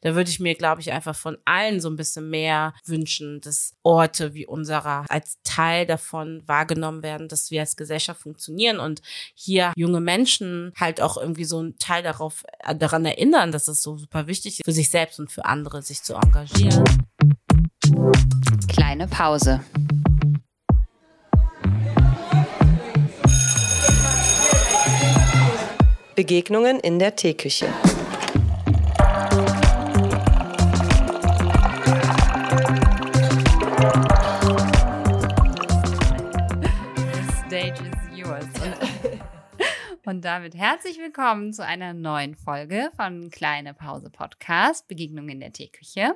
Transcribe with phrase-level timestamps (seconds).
[0.00, 3.74] da würde ich mir, glaube ich, einfach von allen so ein bisschen mehr wünschen, dass
[3.82, 9.02] Orte wie unserer als Teil davon wahrgenommen werden, dass wir als Gesellschaft funktionieren und
[9.34, 13.82] hier junge Menschen halt auch irgendwie so ein Teil darauf, äh, daran erinnern, dass es
[13.82, 16.84] so super wichtig ist, für sich selbst und für andere sich zu engagieren.
[18.68, 19.60] Kleine Pause.
[26.14, 27.68] Begegnungen in der Teeküche.
[40.06, 45.52] Und, damit herzlich willkommen zu einer neuen Folge von Kleine Pause Podcast, Begegnungen in der
[45.52, 46.14] Teeküche.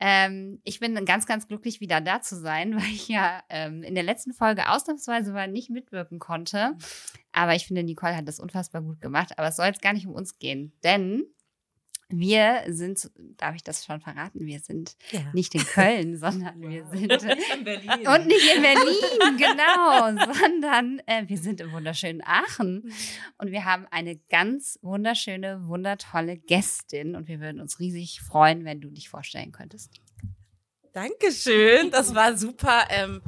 [0.00, 3.94] Ähm, ich bin ganz, ganz glücklich, wieder da zu sein, weil ich ja ähm, in
[3.94, 6.74] der letzten Folge ausnahmsweise mal nicht mitwirken konnte.
[7.32, 9.38] Aber ich finde, Nicole hat das unfassbar gut gemacht.
[9.38, 11.24] Aber es soll jetzt gar nicht um uns gehen, denn
[12.10, 15.20] wir sind, darf ich das schon verraten, wir sind ja.
[15.32, 18.06] nicht in Köln, sondern wir sind in Berlin.
[18.06, 22.92] und nicht in Berlin, genau, sondern äh, wir sind im wunderschönen Aachen
[23.38, 28.80] und wir haben eine ganz wunderschöne, wundertolle Gästin und wir würden uns riesig freuen, wenn
[28.80, 30.00] du dich vorstellen könntest.
[30.92, 32.86] Dankeschön, das war super.
[32.90, 33.22] Ähm,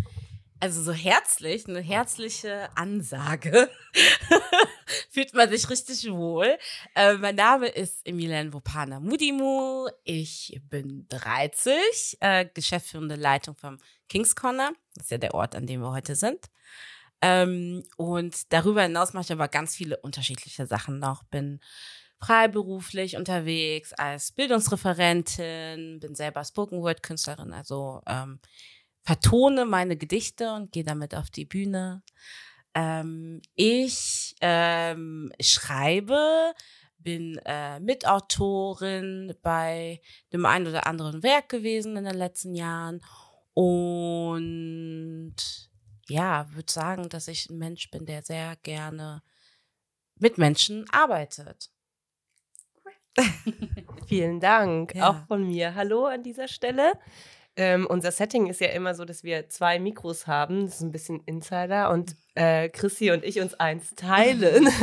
[0.63, 3.69] also so herzlich, eine herzliche Ansage.
[5.11, 6.57] Fühlt man sich richtig wohl.
[6.95, 9.89] Äh, mein Name ist Emilian Wopana Mudimu.
[10.05, 14.71] Ich bin 30, äh, geschäftsführende Leitung vom Kings Corner.
[14.95, 16.49] Das ist ja der Ort, an dem wir heute sind.
[17.23, 21.25] Ähm, und darüber hinaus mache ich aber ganz viele unterschiedliche Sachen noch.
[21.25, 21.59] Bin
[22.21, 28.39] freiberuflich unterwegs als Bildungsreferentin, bin selber Spoken Word Künstlerin, also ähm,
[29.03, 32.03] vertone meine Gedichte und gehe damit auf die Bühne.
[32.75, 36.55] Ähm, ich ähm, schreibe,
[36.99, 40.01] bin äh, Mitautorin bei
[40.33, 43.01] dem einen oder anderen Werk gewesen in den letzten Jahren
[43.55, 45.35] und
[46.09, 49.23] ja, würde sagen, dass ich ein Mensch bin, der sehr gerne
[50.17, 51.71] mit Menschen arbeitet.
[54.07, 55.11] Vielen Dank, ja.
[55.11, 55.75] auch von mir.
[55.75, 56.95] Hallo an dieser Stelle.
[57.57, 60.67] Ähm, unser Setting ist ja immer so, dass wir zwei Mikros haben.
[60.67, 61.91] Das ist ein bisschen Insider.
[61.91, 64.69] Und äh, Chrissy und ich uns eins teilen.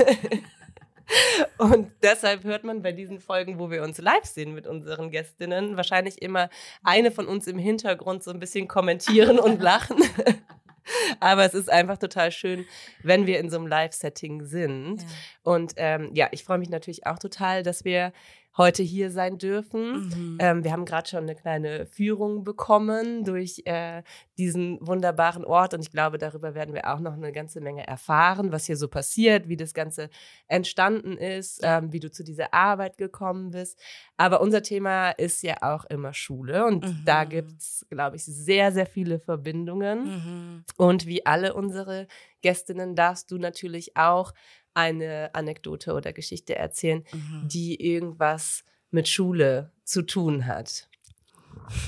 [1.57, 5.75] Und deshalb hört man bei diesen Folgen, wo wir uns live sehen mit unseren Gästinnen,
[5.75, 6.50] wahrscheinlich immer
[6.84, 9.97] eine von uns im Hintergrund so ein bisschen kommentieren und lachen.
[11.19, 12.66] Aber es ist einfach total schön,
[13.03, 15.01] wenn wir in so einem Live-Setting sind.
[15.01, 15.07] Ja.
[15.44, 18.12] Und ähm, ja, ich freue mich natürlich auch total, dass wir
[18.59, 20.09] heute hier sein dürfen.
[20.09, 20.38] Mhm.
[20.40, 24.03] Ähm, wir haben gerade schon eine kleine Führung bekommen durch äh,
[24.38, 28.52] diesen wunderbaren Ort und ich glaube, darüber werden wir auch noch eine ganze Menge erfahren,
[28.52, 30.09] was hier so passiert, wie das Ganze
[30.48, 33.80] entstanden ist, ähm, wie du zu dieser Arbeit gekommen bist.
[34.18, 37.02] Aber unser Thema ist ja auch immer Schule und mhm.
[37.06, 40.03] da gibt es, glaube ich, sehr, sehr viele Verbindungen.
[40.03, 40.64] Mhm.
[40.75, 42.08] Und wie alle unsere
[42.42, 44.34] Gästinnen darfst du natürlich auch
[44.74, 47.47] eine Anekdote oder Geschichte erzählen, mhm.
[47.47, 50.90] die irgendwas mit Schule zu tun hat.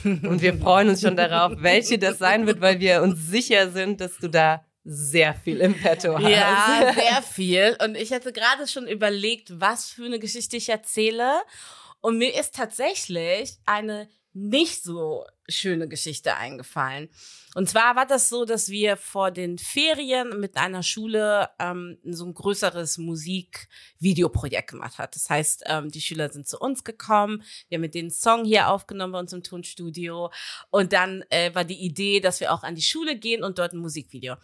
[0.04, 4.02] Und wir freuen uns schon darauf, welche das sein wird, weil wir uns sicher sind,
[4.02, 6.30] dass du da sehr viel im Petto hast.
[6.30, 7.78] Ja, sehr viel.
[7.84, 11.42] Und ich hatte gerade schon überlegt, was für eine Geschichte ich erzähle.
[12.02, 17.10] Und mir ist tatsächlich eine nicht so schöne Geschichte eingefallen.
[17.54, 22.26] Und zwar war das so, dass wir vor den Ferien mit einer Schule ähm, so
[22.26, 25.16] ein größeres Musikvideoprojekt gemacht hat.
[25.16, 28.70] Das heißt, ähm, die Schüler sind zu uns gekommen, wir haben mit denen Song hier
[28.70, 30.32] aufgenommen bei uns im Tonstudio
[30.70, 33.74] und dann äh, war die Idee, dass wir auch an die Schule gehen und dort
[33.74, 34.38] ein Musikvideo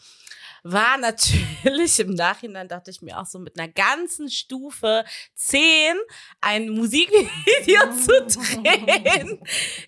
[0.63, 5.95] war natürlich im Nachhinein, dachte ich mir auch so mit einer ganzen Stufe 10
[6.41, 9.39] ein Musikvideo zu drehen,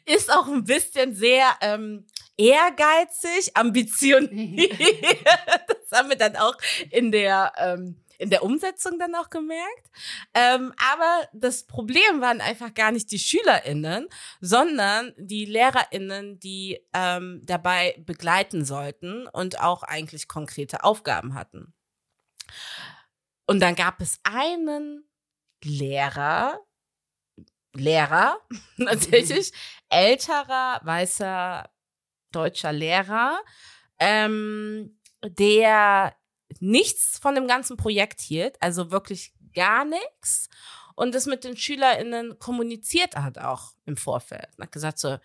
[0.06, 2.06] ist auch ein bisschen sehr ähm,
[2.38, 4.80] ehrgeizig, ambitioniert.
[5.68, 6.56] das haben wir dann auch
[6.92, 9.90] in der ähm, in der Umsetzung dann auch gemerkt.
[10.34, 14.08] Ähm, aber das Problem waren einfach gar nicht die SchülerInnen,
[14.42, 21.74] sondern die LehrerInnen, die ähm, dabei begleiten sollten und auch eigentlich konkrete Aufgaben hatten.
[23.48, 25.10] Und dann gab es einen
[25.64, 26.60] Lehrer,
[27.74, 28.38] Lehrer,
[28.78, 29.52] tatsächlich,
[29.90, 31.70] älterer, weißer,
[32.32, 33.40] deutscher Lehrer,
[34.00, 36.16] ähm, der
[36.60, 40.50] nichts von dem ganzen Projekt hielt, also wirklich gar nichts
[41.00, 44.50] und es mit den SchülerInnen kommuniziert hat auch im Vorfeld.
[44.58, 45.18] Und hat gesagt so,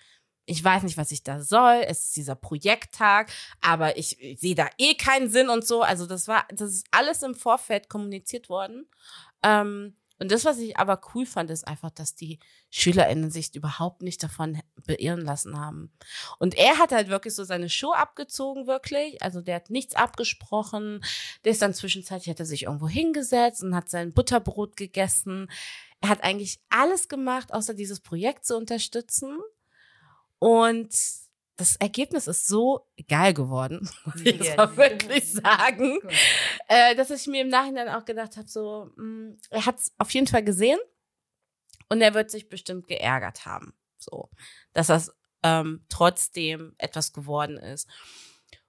[0.47, 4.55] ich weiß nicht, was ich da soll, es ist dieser Projekttag, aber ich, ich sehe
[4.55, 5.83] da eh keinen Sinn und so.
[5.83, 8.87] Also das war, das ist alles im Vorfeld kommuniziert worden.
[9.43, 12.39] Ähm, Und das, was ich aber cool fand, ist einfach, dass die
[12.71, 15.93] SchülerInnen sich überhaupt nicht davon beirren lassen haben.
[16.39, 19.23] Und er hat halt wirklich so seine Show abgezogen, wirklich.
[19.23, 21.05] Also der hat nichts abgesprochen.
[21.45, 25.51] Der ist dann zwischenzeitlich, hat er sich irgendwo hingesetzt und hat sein Butterbrot gegessen.
[26.01, 29.39] Er hat eigentlich alles gemacht, außer dieses Projekt zu unterstützen.
[30.39, 30.97] Und
[31.57, 35.99] das Ergebnis ist so geil geworden, muss ich jetzt mal wirklich sagen,
[36.69, 39.93] äh, dass ich mir im Nachhinein auch gedacht habe, so, mh, mm, er hat es
[39.99, 40.79] auf jeden Fall gesehen
[41.89, 44.31] und er wird sich bestimmt geärgert haben, so,
[44.73, 47.89] dass das ähm, trotzdem etwas geworden ist.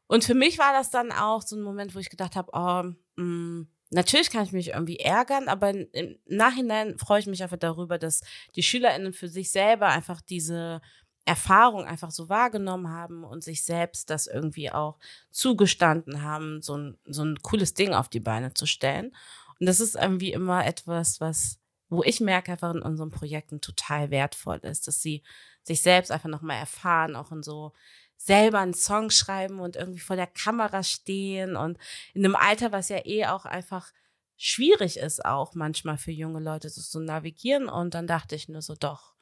[0.08, 2.94] Und für mich war das dann auch so ein Moment, wo ich gedacht habe, oh,
[3.16, 7.58] mh, mm, Natürlich kann ich mich irgendwie ärgern, aber im Nachhinein freue ich mich einfach
[7.58, 8.22] darüber, dass
[8.56, 10.82] die SchülerInnen für sich selber einfach diese
[11.26, 15.00] Erfahrung einfach so wahrgenommen haben und sich selbst das irgendwie auch
[15.32, 19.16] zugestanden haben, so ein, so ein cooles Ding auf die Beine zu stellen.
[19.60, 24.12] Und das ist irgendwie immer etwas, was, wo ich merke, einfach in unseren Projekten total
[24.12, 25.24] wertvoll ist, dass sie
[25.64, 27.74] sich selbst einfach nochmal erfahren, auch in so
[28.18, 31.78] selber einen Song schreiben und irgendwie vor der Kamera stehen und
[32.14, 33.92] in einem Alter, was ja eh auch einfach
[34.38, 37.68] schwierig ist, auch manchmal für junge Leute so zu navigieren.
[37.68, 39.15] Und dann dachte ich nur so, doch,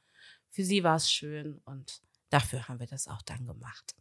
[0.53, 3.95] für sie war es schön und dafür haben wir das auch dann gemacht.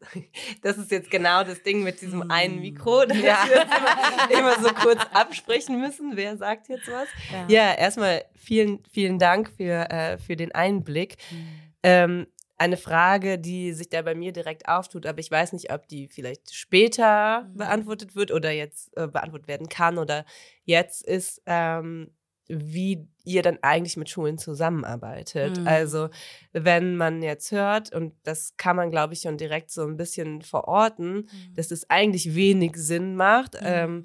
[0.62, 3.46] Das ist jetzt genau das Ding mit diesem einen Mikro, dass ja.
[3.46, 6.14] wir immer, immer, so kurz absprechen müssen.
[6.14, 7.08] Wer sagt jetzt was?
[7.32, 11.16] Ja, ja erstmal vielen, vielen Dank für, äh, für den Einblick.
[11.30, 11.48] Mhm.
[11.82, 12.26] Ähm,
[12.56, 16.08] eine Frage, die sich da bei mir direkt auftut, aber ich weiß nicht, ob die
[16.08, 17.56] vielleicht später mhm.
[17.56, 20.24] beantwortet wird oder jetzt äh, beantwortet werden kann oder
[20.64, 22.10] jetzt ist, ähm,
[22.48, 25.58] wie ihr dann eigentlich mit Schulen zusammenarbeitet.
[25.58, 25.66] Mhm.
[25.66, 26.08] Also
[26.52, 30.42] wenn man jetzt hört, und das kann man, glaube ich, schon direkt so ein bisschen
[30.42, 31.54] verorten, mhm.
[31.54, 33.66] dass es eigentlich wenig Sinn macht, mhm.
[33.66, 34.04] ähm,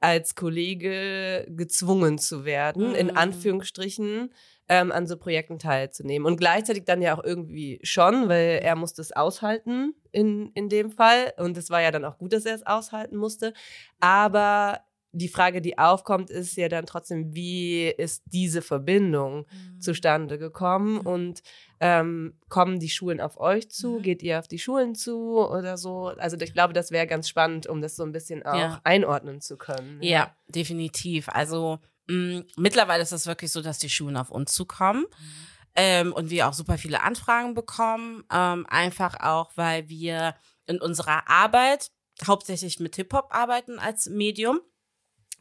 [0.00, 3.16] als Kollege gezwungen zu werden, in mhm.
[3.16, 4.32] Anführungsstrichen,
[4.68, 6.26] ähm, an so Projekten teilzunehmen.
[6.26, 10.90] Und gleichzeitig dann ja auch irgendwie schon, weil er musste es aushalten in, in dem
[10.90, 11.32] Fall.
[11.36, 13.52] Und es war ja dann auch gut, dass er es aushalten musste.
[14.00, 14.80] Aber
[15.12, 19.80] die Frage, die aufkommt, ist ja dann trotzdem, wie ist diese Verbindung mhm.
[19.80, 21.06] zustande gekommen mhm.
[21.06, 21.42] und
[21.80, 23.98] ähm, kommen die Schulen auf euch zu?
[23.98, 24.02] Mhm.
[24.02, 26.08] Geht ihr auf die Schulen zu oder so?
[26.16, 28.80] Also ich glaube, das wäre ganz spannend, um das so ein bisschen auch ja.
[28.84, 29.98] einordnen zu können.
[30.02, 31.28] Ja, ja definitiv.
[31.28, 35.02] Also mh, mm, mittlerweile ist es wirklich so, dass die Schulen auf uns zukommen.
[35.02, 35.52] Mhm.
[35.74, 40.34] Ähm, und wir auch super viele Anfragen bekommen, ähm, einfach auch, weil wir
[40.66, 41.90] in unserer Arbeit
[42.26, 44.60] hauptsächlich mit Hip-Hop arbeiten als Medium.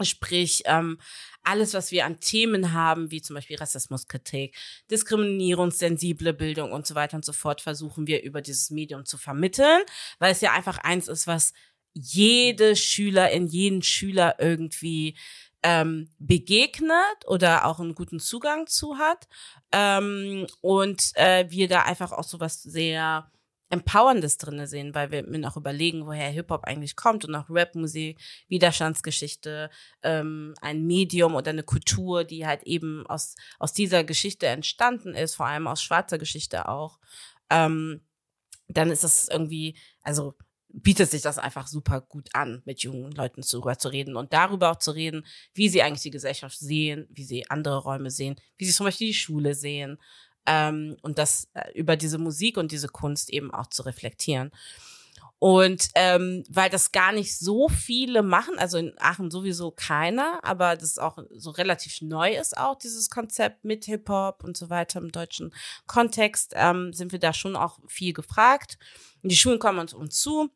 [0.06, 1.00] Sprich, ähm,
[1.44, 4.56] alles, was wir an Themen haben, wie zum Beispiel Rassismuskritik,
[4.90, 9.82] diskriminierungssensible Bildung und so weiter und so fort, versuchen wir über dieses Medium zu vermitteln,
[10.20, 11.54] weil es ja einfach eins ist, was
[11.94, 15.18] jede Schülerin, jeden Schüler irgendwie
[15.64, 19.28] ähm, begegnet oder auch einen guten Zugang zu hat.
[19.72, 23.30] Ähm, und äh, wir da einfach auch so was sehr
[23.72, 28.20] Empowerndes drinne sehen, weil wir mir noch überlegen, woher Hip-Hop eigentlich kommt und auch Rap-Musik,
[28.50, 29.70] Widerstandsgeschichte,
[30.04, 35.36] ähm, ein Medium oder eine Kultur, die halt eben aus, aus dieser Geschichte entstanden ist,
[35.36, 37.00] vor allem aus schwarzer Geschichte auch,
[37.50, 38.02] ähm,
[38.68, 40.36] dann ist das irgendwie, also
[40.74, 44.72] bietet sich das einfach super gut an, mit jungen Leuten darüber zu reden und darüber
[44.72, 48.66] auch zu reden, wie sie eigentlich die Gesellschaft sehen, wie sie andere Räume sehen, wie
[48.66, 49.98] sie zum Beispiel die Schule sehen
[50.46, 54.52] ähm, und das äh, über diese Musik und diese Kunst eben auch zu reflektieren.
[55.44, 60.76] Und ähm, weil das gar nicht so viele machen, also in Aachen sowieso keiner, aber
[60.76, 65.12] das auch so relativ neu ist auch, dieses Konzept mit Hip-Hop und so weiter im
[65.12, 65.52] deutschen
[65.88, 68.78] Kontext, ähm, sind wir da schon auch viel gefragt.
[69.24, 70.52] Die Schulen kommen uns, uns zu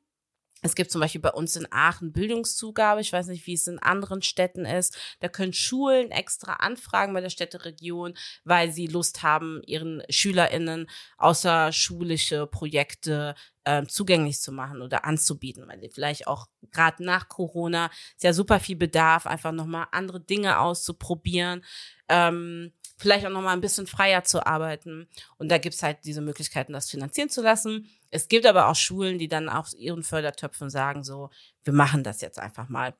[0.65, 2.99] es gibt zum Beispiel bei uns in Aachen Bildungszugabe.
[2.99, 4.97] Ich weiß nicht, wie es in anderen Städten ist.
[5.19, 12.47] Da können Schulen extra anfragen bei der Städteregion, weil sie Lust haben, ihren SchülerInnen außerschulische
[12.47, 18.33] Projekte äh, zugänglich zu machen oder anzubieten, weil vielleicht auch gerade nach Corona ist ja
[18.33, 21.63] super viel Bedarf, einfach nochmal andere Dinge auszuprobieren.
[22.09, 25.07] Ähm, vielleicht auch nochmal ein bisschen freier zu arbeiten.
[25.37, 27.89] Und da gibt's halt diese Möglichkeiten, das finanzieren zu lassen.
[28.11, 31.29] Es gibt aber auch Schulen, die dann auch ihren Fördertöpfen sagen, so,
[31.63, 32.93] wir machen das jetzt einfach mal.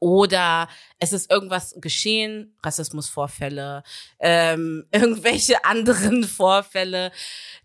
[0.00, 3.82] Oder es ist irgendwas geschehen, Rassismusvorfälle,
[4.20, 7.12] ähm, irgendwelche anderen Vorfälle,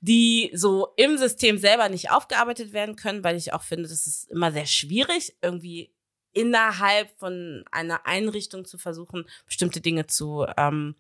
[0.02, 4.30] die so im System selber nicht aufgearbeitet werden können, weil ich auch finde, das ist
[4.30, 5.94] immer sehr schwierig, irgendwie
[6.34, 10.96] innerhalb von einer Einrichtung zu versuchen, bestimmte Dinge zu ähm,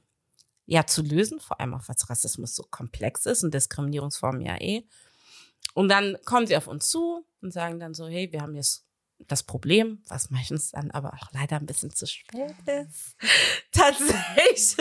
[0.67, 4.83] ja zu lösen, vor allem auch weil Rassismus so komplex ist und Diskriminierungsformen ja eh.
[5.73, 8.85] Und dann kommen sie auf uns zu und sagen dann so, hey, wir haben jetzt
[9.19, 13.15] das Problem, was meistens dann aber auch leider ein bisschen zu spät ist,
[13.71, 14.77] tatsächlich.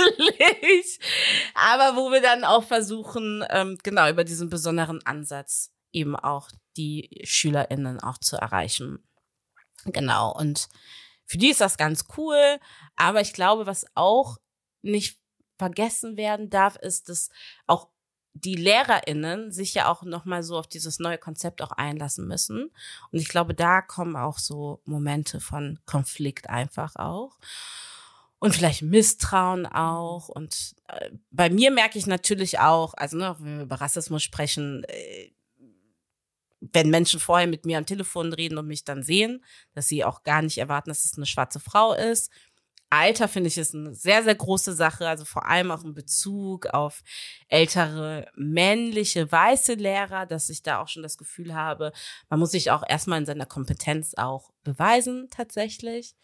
[1.54, 7.22] Aber wo wir dann auch versuchen, ähm, genau über diesen besonderen Ansatz eben auch die
[7.24, 8.98] SchülerInnen auch zu erreichen.
[9.86, 10.34] Genau.
[10.36, 10.68] Und
[11.24, 12.58] für die ist das ganz cool.
[12.96, 14.36] Aber ich glaube, was auch
[14.82, 15.18] nicht
[15.58, 17.30] vergessen werden darf, ist, dass
[17.66, 17.88] auch
[18.44, 22.70] die LehrerInnen sich ja auch nochmal so auf dieses neue Konzept auch einlassen müssen.
[23.10, 27.38] Und ich glaube, da kommen auch so Momente von Konflikt einfach auch.
[28.38, 30.28] Und vielleicht Misstrauen auch.
[30.28, 34.84] Und äh, bei mir merke ich natürlich auch, also ne, wenn wir über Rassismus sprechen,
[34.84, 35.30] äh,
[36.60, 40.22] wenn Menschen vorher mit mir am Telefon reden und mich dann sehen, dass sie auch
[40.22, 42.30] gar nicht erwarten, dass es eine schwarze Frau ist
[42.90, 46.66] Alter finde ich ist eine sehr, sehr große Sache, also vor allem auch in Bezug
[46.66, 47.02] auf
[47.48, 51.92] ältere männliche, weiße Lehrer, dass ich da auch schon das Gefühl habe,
[52.28, 56.14] man muss sich auch erstmal in seiner Kompetenz auch beweisen tatsächlich.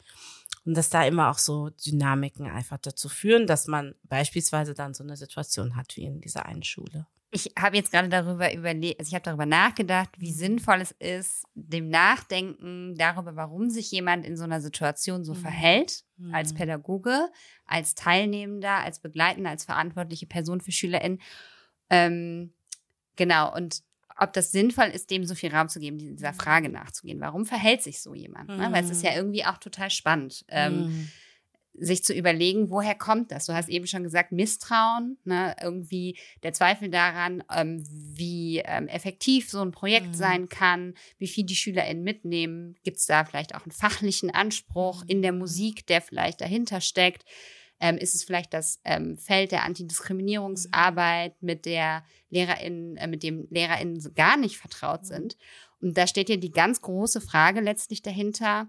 [0.64, 5.02] Und dass da immer auch so Dynamiken einfach dazu führen, dass man beispielsweise dann so
[5.02, 7.06] eine Situation hat wie in dieser einen Schule.
[7.34, 10.36] Ich habe jetzt gerade darüber überlegt, also ich habe darüber nachgedacht, wie mhm.
[10.36, 15.38] sinnvoll es ist, dem Nachdenken darüber, warum sich jemand in so einer Situation so mhm.
[15.38, 16.34] verhält, mhm.
[16.34, 17.30] als Pädagoge,
[17.64, 21.22] als Teilnehmender, als Begleitender, als verantwortliche Person für SchülerInnen.
[21.88, 22.52] Ähm,
[23.16, 23.82] genau, und
[24.18, 26.36] ob das sinnvoll ist, dem so viel Raum zu geben, dieser mhm.
[26.36, 27.20] Frage nachzugehen.
[27.20, 28.48] Warum verhält sich so jemand?
[28.48, 28.68] Ne?
[28.70, 29.16] Weil es ist ja mhm.
[29.16, 30.44] irgendwie auch total spannend.
[30.48, 31.08] Ähm,
[31.74, 33.46] sich zu überlegen, woher kommt das?
[33.46, 35.56] Du hast eben schon gesagt, Misstrauen, ne?
[35.60, 40.14] irgendwie der Zweifel daran, ähm, wie ähm, effektiv so ein Projekt mhm.
[40.14, 42.76] sein kann, wie viel die SchülerInnen mitnehmen.
[42.84, 47.24] Gibt es da vielleicht auch einen fachlichen Anspruch in der Musik, der vielleicht dahinter steckt?
[47.80, 53.48] Ähm, ist es vielleicht das ähm, Feld der Antidiskriminierungsarbeit, mit der LehrerInnen, äh, mit dem
[53.50, 55.36] LehrerInnen gar nicht vertraut sind?
[55.80, 58.68] Und da steht ja die ganz große Frage letztlich dahinter,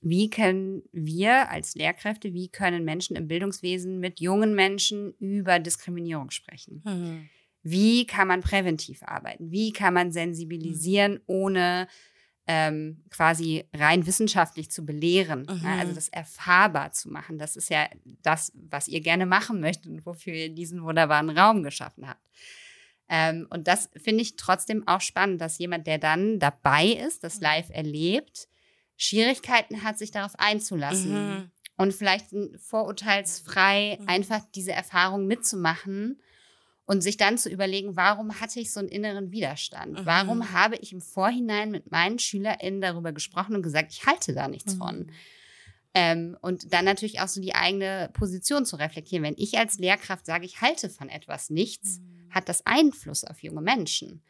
[0.00, 6.30] wie können wir als Lehrkräfte, wie können Menschen im Bildungswesen mit jungen Menschen über Diskriminierung
[6.30, 6.82] sprechen?
[6.84, 7.28] Mhm.
[7.62, 9.50] Wie kann man präventiv arbeiten?
[9.50, 11.22] Wie kann man sensibilisieren, mhm.
[11.26, 11.88] ohne
[12.46, 15.46] ähm, quasi rein wissenschaftlich zu belehren?
[15.50, 15.66] Mhm.
[15.66, 17.38] Also das erfahrbar zu machen.
[17.38, 17.88] Das ist ja
[18.22, 22.22] das, was ihr gerne machen möchtet und wofür ihr diesen wunderbaren Raum geschaffen habt.
[23.08, 27.36] Ähm, und das finde ich trotzdem auch spannend, dass jemand, der dann dabei ist, das
[27.36, 27.42] mhm.
[27.42, 28.48] live erlebt,
[28.98, 31.12] Schwierigkeiten hat, sich darauf einzulassen.
[31.12, 31.50] Mhm.
[31.76, 32.26] Und vielleicht
[32.60, 34.08] vorurteilsfrei mhm.
[34.08, 36.20] einfach diese Erfahrung mitzumachen
[36.86, 40.00] und sich dann zu überlegen, warum hatte ich so einen inneren Widerstand?
[40.00, 40.06] Mhm.
[40.06, 44.48] Warum habe ich im Vorhinein mit meinen SchülerInnen darüber gesprochen und gesagt, ich halte da
[44.48, 44.78] nichts mhm.
[44.78, 45.12] von?
[45.94, 49.22] Ähm, und dann natürlich auch so die eigene Position zu reflektieren.
[49.22, 52.34] Wenn ich als Lehrkraft sage, ich halte von etwas nichts, mhm.
[52.34, 54.22] hat das Einfluss auf junge Menschen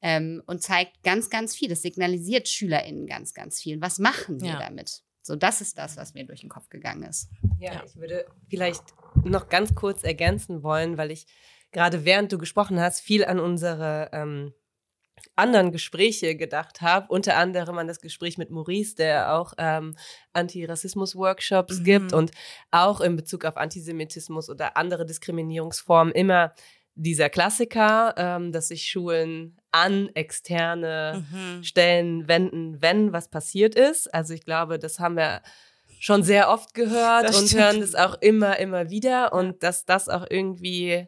[0.00, 1.68] ähm, und zeigt ganz, ganz viel.
[1.68, 3.80] Das signalisiert SchülerInnen ganz, ganz viel.
[3.80, 4.58] Was machen wir ja.
[4.58, 5.02] damit?
[5.22, 7.28] So, das ist das, was mir durch den Kopf gegangen ist.
[7.58, 8.82] Ja, ja, ich würde vielleicht
[9.24, 11.26] noch ganz kurz ergänzen wollen, weil ich
[11.70, 14.54] gerade während du gesprochen hast, viel an unsere ähm,
[15.36, 19.96] anderen Gespräche gedacht habe, unter anderem an das Gespräch mit Maurice, der auch ähm,
[20.32, 21.84] Antirassismus-Workshops mhm.
[21.84, 22.30] gibt und
[22.70, 26.54] auch in Bezug auf Antisemitismus oder andere Diskriminierungsformen immer
[26.98, 31.62] dieser Klassiker, ähm, dass sich Schulen an externe mhm.
[31.62, 34.12] Stellen wenden, wenn was passiert ist.
[34.12, 35.40] Also ich glaube, das haben wir
[36.00, 40.26] schon sehr oft gehört und hören das auch immer, immer wieder und dass das auch
[40.28, 41.06] irgendwie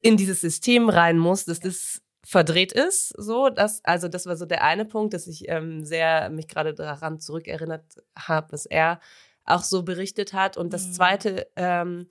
[0.00, 4.44] in dieses System rein muss, dass das verdreht ist, so dass also das war so
[4.44, 7.84] der eine Punkt, dass ich ähm, sehr mich gerade daran zurückerinnert
[8.16, 9.00] habe, was er
[9.44, 10.92] auch so berichtet hat und das mhm.
[10.92, 12.06] zweite ähm,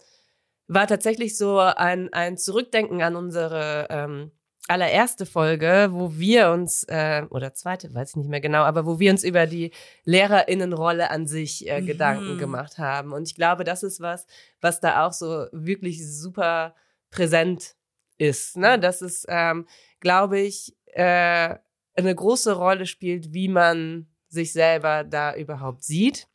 [0.70, 4.32] war tatsächlich so ein, ein Zurückdenken an unsere ähm,
[4.68, 9.00] allererste Folge, wo wir uns, äh, oder zweite, weiß ich nicht mehr genau, aber wo
[9.00, 9.72] wir uns über die
[10.06, 11.88] Lehrerinnenrolle an sich äh, mhm.
[11.88, 13.14] Gedanken gemacht haben.
[13.14, 14.28] Und ich glaube, das ist was,
[14.62, 16.76] was da auch so wirklich super
[17.10, 17.76] präsent
[18.20, 18.56] ist.
[18.56, 18.80] Ne?
[18.80, 19.66] Dass es, ähm,
[20.00, 21.56] glaube ich, äh,
[21.96, 26.28] eine große Rolle spielt, wie man sich selber da überhaupt sieht.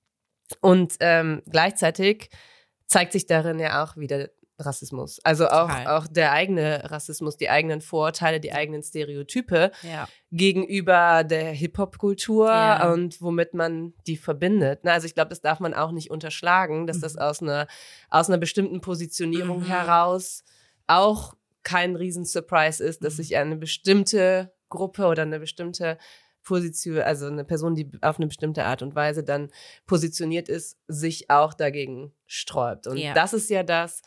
[0.60, 2.30] Und ähm, gleichzeitig
[2.86, 5.18] zeigt sich darin ja auch wieder Rassismus.
[5.24, 10.08] Also auch, auch der eigene Rassismus, die eigenen Vorurteile, die eigenen Stereotype ja.
[10.30, 12.92] gegenüber der Hip-Hop-Kultur ja.
[12.92, 14.86] und womit man die verbindet.
[14.86, 17.02] Also ich glaube, das darf man auch nicht unterschlagen, dass mhm.
[17.02, 17.66] das aus einer,
[18.10, 19.66] aus einer bestimmten Positionierung mhm.
[19.66, 20.44] heraus
[20.86, 23.16] auch kein Riesen-Surprise ist, dass mhm.
[23.16, 25.98] sich eine bestimmte Gruppe oder eine bestimmte
[26.44, 29.50] Position, also eine Person, die auf eine bestimmte Art und Weise dann
[29.86, 32.86] positioniert ist, sich auch dagegen sträubt.
[32.86, 33.14] Und ja.
[33.14, 34.02] das ist ja das,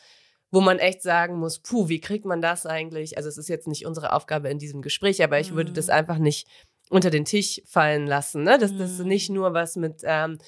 [0.50, 3.16] wo man echt sagen muss, puh, wie kriegt man das eigentlich?
[3.16, 5.92] Also es ist jetzt nicht unsere Aufgabe in diesem Gespräch, aber ich würde das mhm.
[5.92, 6.48] einfach nicht
[6.90, 8.44] unter den Tisch fallen lassen.
[8.44, 8.56] Ne?
[8.58, 9.08] Das, das ist Mhm.
[9.08, 10.38] nicht nur was mit ähm,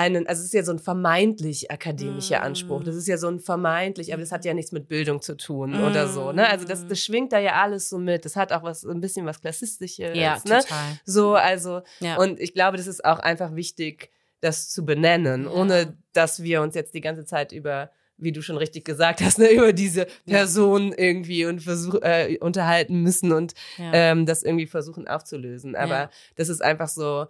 [0.00, 2.42] einen, also es ist ja so ein vermeintlich akademischer.
[2.42, 2.82] Anspruch.
[2.84, 5.74] Das ist ja so ein vermeintlich, aber das hat ja nichts mit Bildung zu tun
[5.82, 6.32] oder so.
[6.32, 6.48] Ne?
[6.48, 8.24] Also das, das schwingt da ja alles so mit.
[8.24, 10.16] Das hat auch was, ein bisschen was Klassistisches.
[10.16, 10.60] Ja, ne?
[10.60, 10.98] total.
[11.04, 12.16] So, also, Ja.
[12.16, 15.50] und ich glaube, das ist auch einfach wichtig, das zu benennen, Ja.
[15.50, 17.90] ohne dass wir uns jetzt die ganze Zeit über
[18.22, 23.02] wie du schon richtig gesagt hast, ne, über diese Person irgendwie und versuch, äh, unterhalten
[23.02, 25.74] müssen und ähm, das irgendwie versuchen aufzulösen.
[25.74, 27.26] Aber das ist einfach so,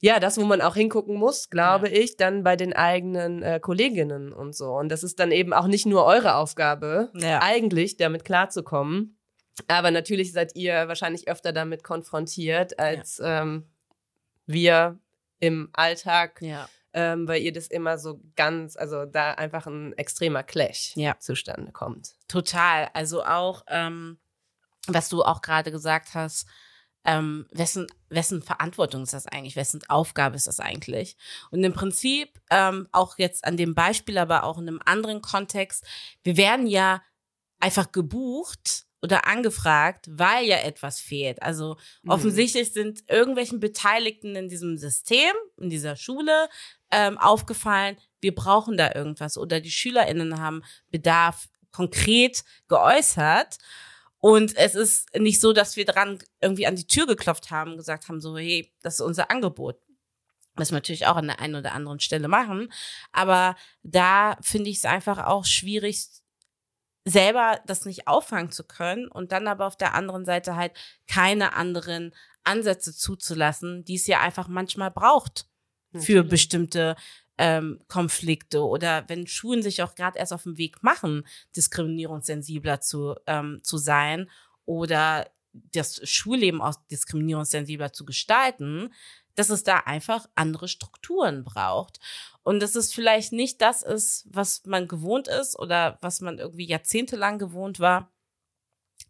[0.00, 4.32] ja, das, wo man auch hingucken muss, glaube ich, dann bei den eigenen äh, Kolleginnen
[4.32, 4.72] und so.
[4.72, 7.40] Und das ist dann eben auch nicht nur eure Aufgabe, Ja.
[7.42, 9.18] eigentlich damit klarzukommen.
[9.68, 13.64] Aber natürlich seid ihr wahrscheinlich öfter damit konfrontiert als ähm,
[14.46, 14.98] wir
[15.40, 16.68] im Alltag, ja.
[16.92, 21.18] ähm, weil ihr das immer so ganz, also da einfach ein extremer Clash Ja.
[21.18, 22.10] zustande kommt.
[22.28, 22.88] Total.
[22.92, 24.18] Also auch, ähm,
[24.88, 26.46] was du auch gerade gesagt hast,
[27.06, 29.56] ähm, wessen, wessen Verantwortung ist das eigentlich?
[29.56, 31.16] Wessen Aufgabe ist das eigentlich?
[31.50, 35.84] Und im Prinzip, ähm, auch jetzt an dem Beispiel, aber auch in einem anderen Kontext,
[36.24, 37.02] wir werden ja
[37.60, 41.40] einfach gebucht oder angefragt, weil ja etwas fehlt.
[41.42, 42.10] Also Mhm.
[42.10, 46.48] offensichtlich sind irgendwelchen Beteiligten in diesem System, in dieser Schule,
[46.90, 53.58] ähm, aufgefallen, wir brauchen da irgendwas oder die SchülerInnen haben Bedarf konkret geäußert.
[54.26, 57.76] Und es ist nicht so, dass wir dran irgendwie an die Tür geklopft haben und
[57.76, 59.78] gesagt haben, so, hey, das ist unser Angebot.
[60.56, 62.72] Was wir natürlich auch an der einen oder anderen Stelle machen.
[63.12, 63.54] Aber
[63.84, 66.08] da finde ich es einfach auch schwierig,
[67.04, 70.72] selber das nicht auffangen zu können und dann aber auf der anderen Seite halt
[71.06, 75.46] keine anderen Ansätze zuzulassen, die es ja einfach manchmal braucht
[75.96, 76.96] für bestimmte
[77.38, 83.14] ähm, Konflikte oder wenn Schulen sich auch gerade erst auf den Weg machen, diskriminierungssensibler zu,
[83.26, 84.30] ähm, zu sein
[84.64, 88.92] oder das Schulleben auch diskriminierungssensibler zu gestalten,
[89.34, 92.00] dass es da einfach andere Strukturen braucht.
[92.42, 96.66] Und dass es vielleicht nicht das ist, was man gewohnt ist oder was man irgendwie
[96.66, 98.12] jahrzehntelang gewohnt war.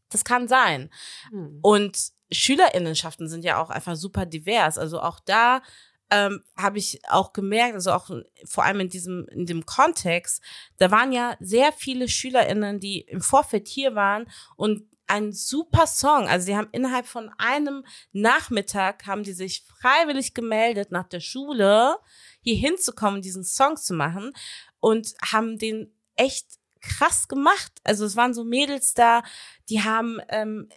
[0.08, 0.90] Das kann sein.
[1.30, 1.58] Mhm.
[1.62, 4.78] Und Schülerinnenschaften sind ja auch einfach super divers.
[4.78, 5.62] Also auch da
[6.10, 8.10] ähm, habe ich auch gemerkt, also auch
[8.44, 10.42] vor allem in diesem, in dem Kontext,
[10.78, 16.28] da waren ja sehr viele SchülerInnen, die im Vorfeld hier waren und ein super Song.
[16.28, 21.96] Also sie haben innerhalb von einem Nachmittag haben die sich freiwillig gemeldet nach der Schule,
[22.40, 24.32] hier hinzukommen, diesen Song zu machen
[24.80, 26.46] und haben den echt
[26.80, 27.72] krass gemacht.
[27.84, 29.22] Also es waren so Mädels da,
[29.68, 30.68] die haben, ähm,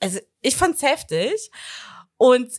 [0.00, 1.50] also ich fand's heftig
[2.16, 2.52] und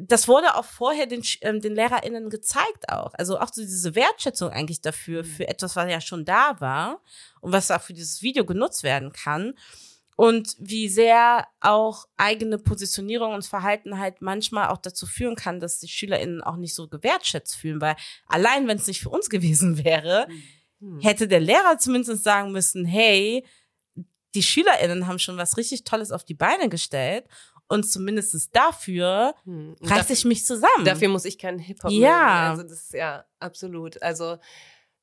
[0.00, 3.12] das wurde auch vorher den, ähm, den LehrerInnen gezeigt auch.
[3.14, 7.00] Also auch so diese Wertschätzung eigentlich dafür, für etwas, was ja schon da war
[7.40, 9.54] und was auch für dieses Video genutzt werden kann.
[10.18, 15.78] Und wie sehr auch eigene Positionierung und Verhalten halt manchmal auch dazu führen kann, dass
[15.78, 19.84] die SchülerInnen auch nicht so gewertschätzt fühlen, weil allein wenn es nicht für uns gewesen
[19.84, 20.26] wäre,
[20.78, 21.00] Mhm.
[21.00, 23.44] hätte der Lehrer zumindest sagen müssen, hey,
[24.34, 27.24] die SchülerInnen haben schon was richtig Tolles auf die Beine gestellt
[27.68, 29.34] und zumindest dafür.
[29.44, 30.84] Und reiße ich mich zusammen.
[30.84, 31.98] Dafür muss ich keinen Hip-Hop Ja.
[31.98, 32.50] mögen.
[32.50, 34.00] Also das ist ja absolut.
[34.02, 34.36] Also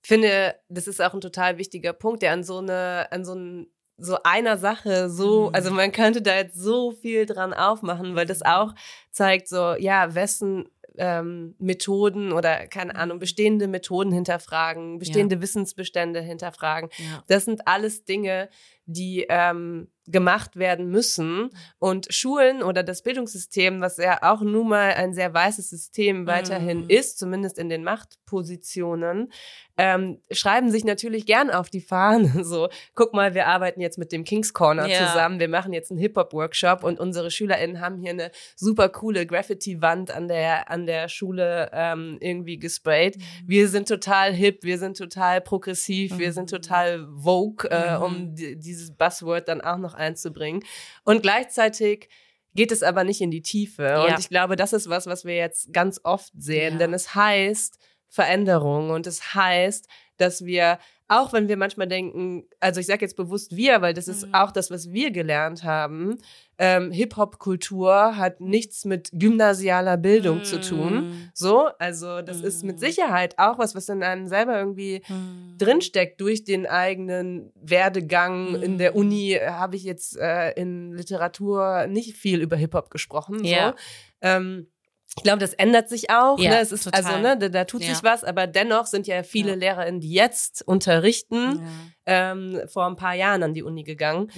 [0.01, 3.67] finde, das ist auch ein total wichtiger Punkt, der an so eine, an so ein
[3.97, 5.55] so einer Sache so, Mhm.
[5.55, 8.73] also man könnte da jetzt so viel dran aufmachen, weil das auch
[9.11, 16.89] zeigt so, ja, wessen ähm, Methoden oder keine Ahnung, bestehende Methoden hinterfragen, bestehende Wissensbestände hinterfragen.
[16.97, 17.23] ja.
[17.27, 18.49] Das sind alles Dinge,
[18.87, 21.49] die ähm, gemacht werden müssen.
[21.79, 26.81] Und Schulen oder das Bildungssystem, was ja auch nun mal ein sehr weißes System weiterhin
[26.81, 26.89] Mhm.
[26.89, 29.31] ist, zumindest in den Machtpositionen,
[29.77, 32.31] ähm, schreiben sich natürlich gern auf die Fahne.
[32.43, 35.07] So, guck mal, wir arbeiten jetzt mit dem King's Corner Ja.
[35.07, 40.11] zusammen, wir machen jetzt einen Hip-Hop-Workshop und unsere SchülerInnen haben hier eine super coole Graffiti-Wand
[40.11, 43.17] an der, an der Schule ähm, irgendwie gesprayt.
[43.45, 46.55] Wir sind total hip, wir sind total progressiv, wir sind Mhm.
[46.55, 48.03] total vogue, äh, Mhm.
[48.03, 50.63] um di- dieses Buzzword dann auch noch einzubringen.
[51.03, 52.09] Und gleichzeitig
[52.55, 53.83] geht es aber nicht in die Tiefe.
[53.83, 54.03] Ja.
[54.05, 56.79] Und ich glaube, das ist was, was wir jetzt ganz oft sehen, Ja.
[56.79, 57.79] denn es heißt
[58.13, 60.77] Veränderung und es heißt, dass wir
[61.09, 64.33] auch wenn wir manchmal denken, also ich sage jetzt bewusst wir, weil das ist Mhm.
[64.33, 66.17] auch das, was wir gelernt haben,
[66.57, 70.93] ähm, Hip-Hop-Kultur hat nichts mit gymnasialer Bildung zu tun.
[70.95, 71.29] Mhm.
[71.33, 72.79] So, also das ist mit Mhm.
[72.79, 75.55] Sicherheit auch was, was in einem selber irgendwie Mhm.
[75.57, 78.55] drinsteckt durch den eigenen Werdegang.
[78.55, 78.97] In der Mhm.
[78.97, 83.43] Uni habe ich jetzt äh, in Literatur nicht viel über Hip-Hop gesprochen.
[83.43, 83.69] Ja.
[83.69, 83.75] So.
[84.21, 84.67] Ähm,
[85.15, 86.39] ich glaube, das ändert sich auch.
[86.39, 86.59] Ja, ne?
[86.59, 87.03] Es ist total.
[87.05, 87.93] also, ne, da, da tut Ja.
[87.93, 89.55] sich was, aber dennoch sind ja viele Ja.
[89.57, 91.61] LehrerInnen, die jetzt unterrichten,
[92.05, 94.31] ähm, vor ein paar Jahren an die Uni gegangen.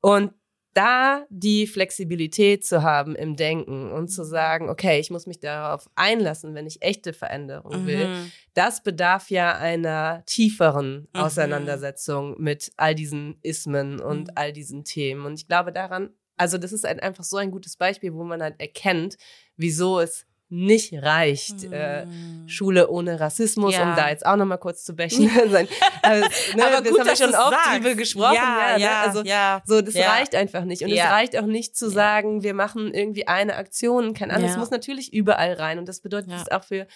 [0.00, 0.32] Und
[0.74, 5.88] da die Flexibilität zu haben im Denken und zu sagen, okay, ich muss mich darauf
[5.94, 8.32] einlassen, wenn ich echte Veränderung will, Mhm.
[8.52, 11.20] das bedarf ja einer tieferen Mhm.
[11.20, 14.32] Auseinandersetzung mit all diesen Ismen und Mhm.
[14.34, 15.24] all diesen Themen.
[15.24, 18.42] Und ich glaube daran, also das ist ein, einfach so ein gutes Beispiel, wo man
[18.42, 19.16] halt erkennt,
[19.56, 22.48] wieso es nicht reicht, äh, Mhm.
[22.48, 23.82] Schule ohne Rassismus, Ja.
[23.90, 25.28] um da jetzt auch nochmal kurz zu bächen.
[25.50, 25.66] sein.
[26.02, 27.74] Also, ne, Aber das gut, haben wir schon oft sagst.
[27.74, 28.34] drüber gesprochen.
[28.36, 28.82] Ja, Ja, ne?
[28.84, 29.62] ja, also, ja.
[29.66, 30.10] so, das Ja.
[30.12, 30.82] reicht einfach nicht.
[30.82, 34.50] Und es reicht auch nicht zu sagen, wir machen irgendwie eine Aktion, kein anderes.
[34.52, 34.56] Ja.
[34.56, 35.80] Es muss natürlich überall rein.
[35.80, 36.86] Und das bedeutet es auch für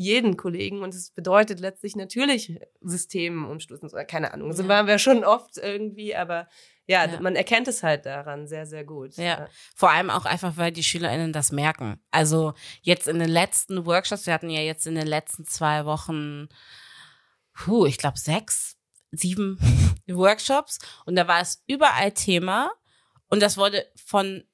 [0.00, 4.52] jeden Kollegen und es bedeutet letztlich natürlich Systemumstoßen, oder keine Ahnung.
[4.52, 4.68] So Ja.
[4.68, 6.48] waren wir schon oft irgendwie, aber
[6.86, 7.20] ja, Ja.
[7.20, 9.16] man erkennt es halt daran sehr, sehr gut.
[9.16, 9.48] Ja.
[9.74, 12.00] Vor allem auch einfach, weil die SchülerInnen das merken.
[12.12, 16.48] Also jetzt in den letzten Workshops, wir hatten ja jetzt in den letzten zwei Wochen,
[17.54, 18.76] puh, ich glaube sechs,
[19.10, 19.58] sieben
[20.06, 22.70] Workshops und da war es überall Thema
[23.28, 24.44] und das wurde von,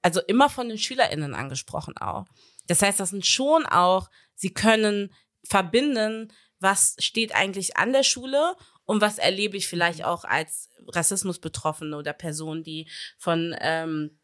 [0.00, 2.24] also immer von den SchülerInnen angesprochen auch.
[2.70, 8.54] Das heißt, das sind schon auch, sie können verbinden, was steht eigentlich an der Schule
[8.84, 14.20] und was erlebe ich vielleicht auch als Rassismus-Betroffene oder Person, die von ähm,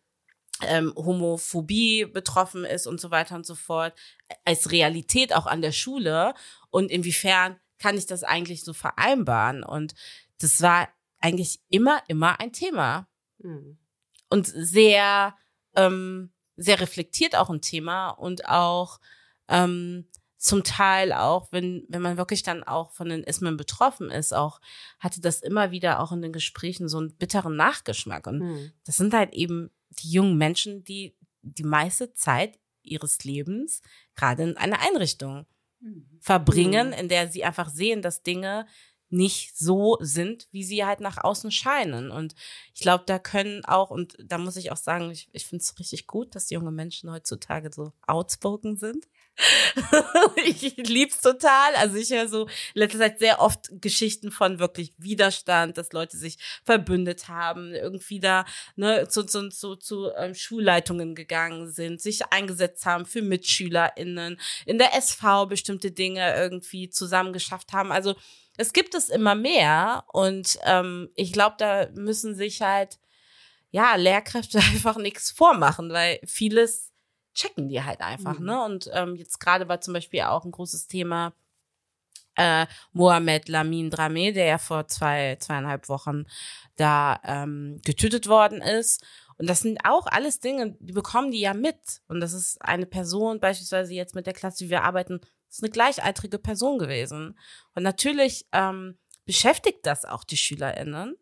[0.63, 3.99] ähm, Homophobie betroffen ist und so weiter und so fort,
[4.45, 6.33] als Realität auch an der Schule.
[6.71, 9.65] Und inwiefern kann ich das eigentlich so vereinbaren?
[9.65, 9.97] Und
[10.39, 13.09] das war eigentlich immer, immer ein Thema.
[13.39, 13.77] Mhm.
[14.31, 15.37] und sehr,
[15.75, 19.01] ähm, sehr reflektiert auch ein Thema und auch
[19.49, 20.07] ähm,
[20.39, 24.61] zum Teil auch, wenn, wenn man wirklich dann auch von den Ismen betroffen ist, auch
[24.99, 28.27] hatte das immer wieder auch in den Gesprächen so einen bitteren Nachgeschmack.
[28.27, 28.73] Und Mhm.
[28.85, 33.83] das sind halt eben die jungen Menschen, die die meiste Zeit ihres Lebens
[34.15, 35.47] gerade in einer Einrichtung
[36.21, 36.93] verbringen, Mhm.
[36.95, 38.67] in der sie einfach sehen, dass Dinge
[39.09, 42.11] nicht so sind, wie sie halt nach außen scheinen.
[42.11, 42.35] Und
[42.75, 45.79] ich glaube, da können auch, und da muss ich auch sagen, ich, ich finde es
[45.79, 49.07] richtig gut, dass junge Menschen heutzutage so outspoken sind.
[50.47, 51.75] ich lieb's total.
[51.77, 56.17] Also ich höre so in letzter Zeit sehr oft Geschichten von wirklich Widerstand, dass Leute
[56.17, 62.33] sich verbündet haben, irgendwie da ne, zu, zu, zu, zu ähm, Schulleitungen gegangen sind, sich
[62.33, 67.93] eingesetzt haben für MitschülerInnen, in der SV bestimmte Dinge irgendwie zusammengeschafft haben.
[67.93, 68.15] Also
[68.57, 72.99] es gibt es immer mehr und ähm, ich glaube, da müssen sich halt
[73.71, 76.93] ja Lehrkräfte einfach nichts vormachen, weil vieles
[77.35, 78.47] checken die halt einfach, Mhm.
[78.47, 78.65] ne?
[78.65, 81.35] Und ähm, jetzt gerade war zum Beispiel auch ein großes Thema
[82.37, 86.25] äh, Mohamed Lamin Dramé, der ja vor zwei, zweieinhalb Wochen
[86.77, 89.03] da ähm, getötet worden ist.
[89.39, 92.01] Und das sind auch alles Dinge, die bekommen die ja mit.
[92.09, 95.21] Und das ist eine Person, beispielsweise jetzt mit der Klasse, die wir arbeiten,
[95.57, 97.39] ist eine gleichaltrige Person gewesen.
[97.75, 101.17] Und natürlich ähm, beschäftigt das auch die SchülerInnen.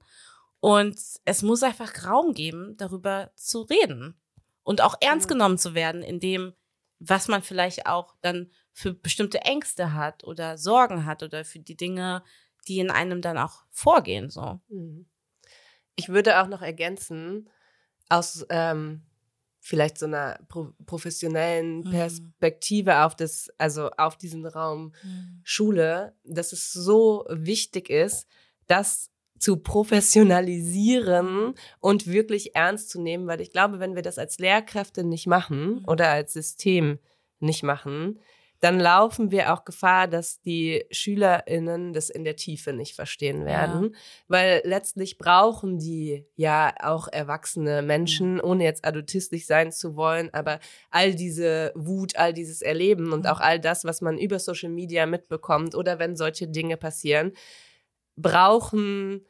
[0.60, 4.20] Und es muss einfach Raum geben, darüber zu reden.
[4.62, 6.54] Und auch ernst genommen zu werden in dem,
[6.98, 11.76] was man vielleicht auch dann für bestimmte Ängste hat oder Sorgen hat oder für die
[11.76, 12.22] Dinge,
[12.66, 14.60] die in einem dann auch vorgehen, so.
[14.68, 15.06] Mhm.
[15.96, 17.48] Ich würde auch noch ergänzen,
[18.08, 19.02] aus ähm,
[19.66, 21.90] vielleicht so einer pro professionellen Mhm.
[21.90, 24.92] Perspektive auf das, also auf diesen Raum
[25.42, 28.27] Schule, dass es so wichtig ist,
[28.66, 29.57] das zu
[30.48, 35.27] professionalisieren und wirklich ernst zu nehmen, weil ich glaube, wenn wir das als Lehrkräfte nicht
[35.27, 35.85] machen Mhm.
[35.87, 36.98] oder als System
[37.40, 38.20] nicht machen,
[38.60, 43.94] dann laufen wir auch Gefahr, dass die SchülerInnen das in der Tiefe nicht verstehen werden.
[44.26, 50.60] Weil letztlich brauchen die ja auch erwachsene Menschen, ohne jetzt adultistisch sein zu wollen, aber
[50.90, 53.26] all diese Wut, all dieses Erleben und Mhm.
[53.26, 57.32] auch all das, was man über Social Media mitbekommt oder wenn solche Dinge passieren,
[58.16, 59.26] brauchen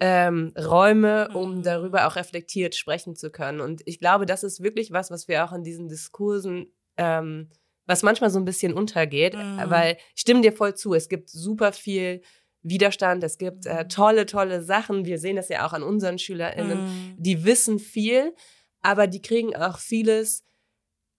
[0.00, 1.62] ähm, Räume, um Mhm.
[1.62, 3.60] darüber auch reflektiert sprechen zu können.
[3.60, 7.50] Und ich glaube, das ist wirklich was, was wir auch in diesen Diskursen ähm,
[7.90, 9.60] was manchmal so ein bisschen untergeht, Mhm.
[9.66, 12.22] weil ich stimme dir voll zu, es gibt super viel
[12.62, 13.88] Widerstand, es gibt äh, Mhm.
[13.88, 15.04] tolle, tolle Sachen.
[15.06, 16.78] Wir sehen das ja auch an unseren SchülerInnen.
[16.78, 17.14] Mhm.
[17.16, 18.34] Die wissen viel,
[18.82, 20.44] aber die kriegen auch vieles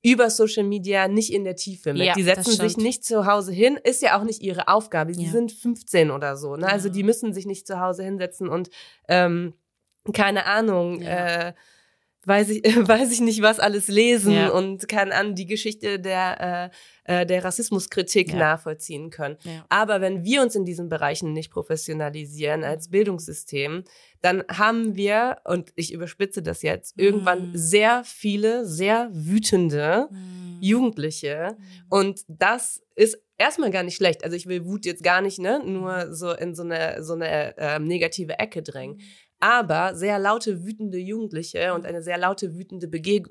[0.04, 2.04] über Social Media nicht in der Tiefe mit.
[2.04, 5.14] Ja, die setzen sich nicht zu Hause hin, ist ja auch nicht ihre Aufgabe.
[5.14, 5.32] Sie Ja.
[5.32, 6.56] sind 15 oder so.
[6.56, 6.68] Ne?
[6.68, 6.94] Also Ja.
[6.94, 8.70] die müssen sich nicht zu Hause hinsetzen und
[9.08, 9.54] ähm,
[10.14, 11.54] keine Ahnung, äh,
[12.26, 14.50] weiß ich, weiß ich nicht, was alles lesen Ja.
[14.50, 16.72] und keine Ahnung, die Geschichte der,
[17.06, 18.38] äh, äh, der Rassismuskritik Ja.
[18.38, 19.38] nachvollziehen können.
[19.44, 19.66] Ja.
[19.70, 23.84] Aber wenn wir uns in diesen Bereichen nicht professionalisieren als Bildungssystem,
[24.22, 27.58] dann haben wir, und ich überspitze das jetzt, irgendwann Mhm.
[27.58, 30.58] sehr viele, sehr wütende Mhm.
[30.62, 31.58] Jugendliche.
[31.90, 34.24] Und das ist erstmal gar nicht schlecht.
[34.24, 37.56] Also ich will Wut jetzt gar nicht, ne, nur so in so eine, so eine
[37.58, 39.00] ähm, negative Ecke drängen.
[39.42, 43.24] Aber sehr laute, wütende Jugendliche und eine sehr laute, wütende Bege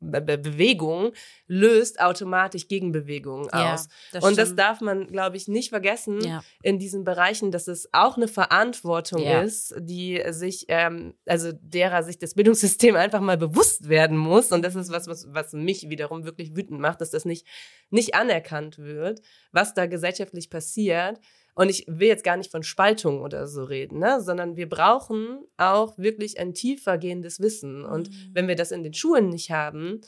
[0.00, 1.12] Be Be Bewegung
[1.48, 3.88] löst automatisch Gegenbewegungen Ja, aus.
[4.12, 6.44] das und das darf man, glaube ich, nicht vergessen Ja.
[6.62, 9.40] in diesen Bereichen, dass es auch eine Verantwortung Ja.
[9.42, 14.52] ist, die sich, ähm, also derer sich das Bildungssystem einfach mal bewusst werden muss.
[14.52, 17.44] Und das ist was, was, was mich wiederum wirklich wütend macht, dass das nicht,
[17.90, 21.18] nicht anerkannt wird, was da gesellschaftlich passiert.
[21.58, 24.20] Und ich will jetzt gar nicht von Spaltung oder so reden, ne?
[24.20, 27.84] sondern wir brauchen auch wirklich ein tiefergehendes Wissen.
[27.84, 28.30] Und Mhm.
[28.32, 30.00] wenn wir das in den Schulen nicht haben,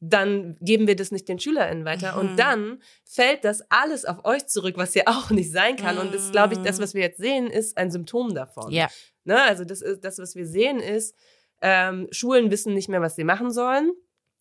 [0.00, 2.12] dann geben wir das nicht den SchülerInnen weiter.
[2.12, 2.18] Mhm.
[2.18, 5.96] Und dann fällt das alles auf euch zurück, was ja auch nicht sein kann.
[5.96, 8.70] Und das, glaube ich, das, was wir jetzt sehen, ist ein Symptom davon.
[8.70, 8.88] Ja.
[9.24, 9.40] Ne?
[9.42, 11.16] Also das, ist, das, was wir sehen, ist,
[11.62, 13.90] ähm, Schulen wissen nicht mehr, was sie machen sollen.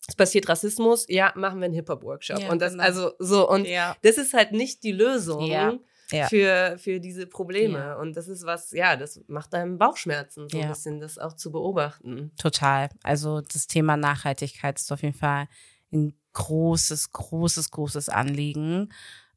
[0.10, 2.40] Es passiert Rassismus, ja, machen wir einen Hip-Hop-Workshop.
[2.40, 2.84] Ja, und das, genau.
[2.84, 3.96] also so, und ja.
[4.02, 5.80] das ist halt nicht die Lösung Ja,
[6.14, 6.28] ja.
[6.28, 7.80] Für, für diese Probleme.
[7.80, 7.96] Ja.
[7.96, 11.52] Und das ist was, ja, das macht einem Bauchschmerzen, so ein bisschen das auch zu
[11.52, 12.32] beobachten.
[12.38, 12.90] Total.
[13.04, 15.48] Also das Thema Nachhaltigkeit ist auf jeden Fall
[15.92, 18.92] ein großes, großes, großes Anliegen,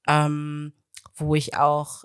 [0.07, 0.73] ähm,
[1.15, 2.05] wo ich auch,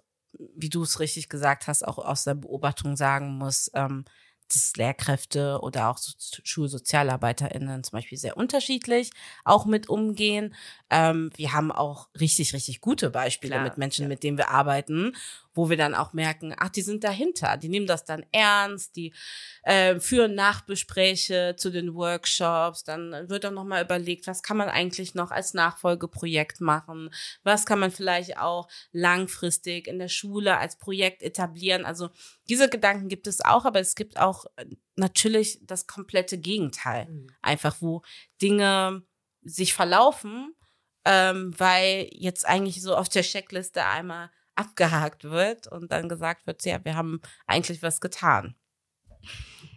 [0.56, 4.06] wie du es richtig gesagt hast, auch aus der Beobachtung sagen muss, ähm,
[4.54, 6.12] dass Lehrkräfte oder auch so
[6.44, 9.12] SchulsozialarbeiterInnen zum Beispiel sehr unterschiedlich
[9.44, 10.54] auch mit umgehen.
[10.90, 14.10] Ähm, wir haben auch richtig, richtig gute Beispiele Klar, mit Menschen, ja.
[14.10, 15.14] mit denen wir arbeiten,
[15.54, 19.14] wo wir dann auch merken, ach, die sind dahinter, die nehmen das dann ernst, die
[19.64, 25.14] äh, führen Nachbespräche zu den Workshops, dann wird dann nochmal überlegt, was kann man eigentlich
[25.14, 27.10] noch als Nachfolgeprojekt machen,
[27.44, 31.86] was kann man vielleicht auch langfristig in der Schule als Projekt etablieren.
[31.86, 32.10] Also
[32.50, 37.28] diese Gedanken gibt es auch, aber es gibt auch äh, natürlich das komplette Gegenteil.
[37.42, 38.04] Einfach, wo
[38.42, 39.04] Dinge
[39.44, 40.56] sich verlaufen,
[41.06, 44.30] ähm, weil jetzt eigentlich so auf der Checkliste einmal
[44.62, 48.56] abgehakt wird und dann gesagt wird, ja, wir haben eigentlich was getan.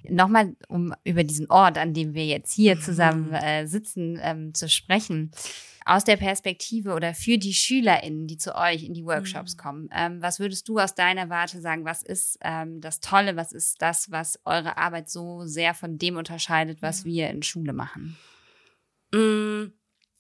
[0.09, 2.81] Nochmal, um über diesen Ort, an dem wir jetzt hier Mhm.
[2.81, 5.31] zusammen äh, sitzen, ähm, zu sprechen.
[5.87, 9.61] Aus der Perspektive oder für die SchülerInnen, die zu euch in die Workshops Mhm.
[9.61, 11.85] kommen, ähm, was würdest du aus deiner Warte sagen?
[11.85, 13.37] Was ist ähm, das Tolle?
[13.37, 17.09] Was ist das, was eure Arbeit so sehr von dem unterscheidet, was Mhm.
[17.09, 18.17] wir in Schule machen?
[19.13, 19.73] Mm,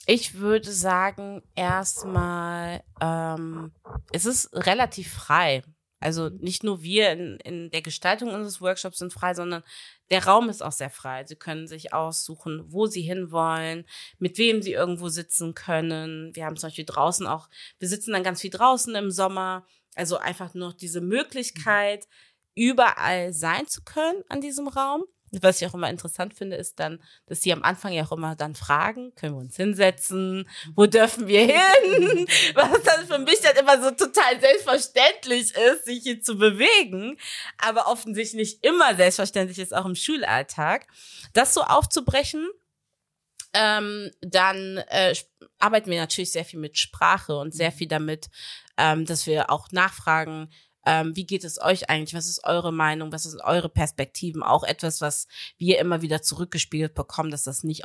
[0.06, 3.72] Ich würde sagen, erstmal, ähm,
[4.12, 5.62] es ist relativ frei.
[6.04, 9.62] Also nicht nur wir in, in der Gestaltung unseres Workshops sind frei, sondern
[10.10, 11.24] der Raum ist auch sehr frei.
[11.24, 13.86] Sie können sich aussuchen, wo sie hinwollen,
[14.18, 16.36] mit wem sie irgendwo sitzen können.
[16.36, 19.66] Wir haben zum Beispiel draußen auch, wir sitzen dann ganz viel draußen im Sommer.
[19.94, 22.06] Also einfach nur diese Möglichkeit,
[22.54, 25.04] überall sein zu können an diesem Raum.
[25.30, 28.36] Was ich auch immer interessant finde, ist dann, dass sie am Anfang ja auch immer
[28.36, 30.48] dann fragen, können wir uns hinsetzen?
[30.76, 32.26] Wo dürfen wir hin?
[32.54, 37.18] Was dann für mich dann immer so total selbstverständlich ist, sich hier zu bewegen,
[37.58, 40.86] aber offensichtlich nicht immer selbstverständlich ist, auch im Schulalltag.
[41.32, 42.48] Das so aufzubrechen,
[43.54, 45.14] ähm, dann äh,
[45.58, 48.28] arbeiten wir natürlich sehr viel mit Sprache und sehr viel damit,
[48.76, 50.50] ähm, dass wir auch nachfragen,
[50.86, 52.14] ähm, wie geht es euch eigentlich?
[52.14, 53.12] Was ist eure Meinung?
[53.12, 54.42] Was sind eure Perspektiven?
[54.42, 57.84] Auch etwas, was wir immer wieder zurückgespiegelt bekommen, dass das nicht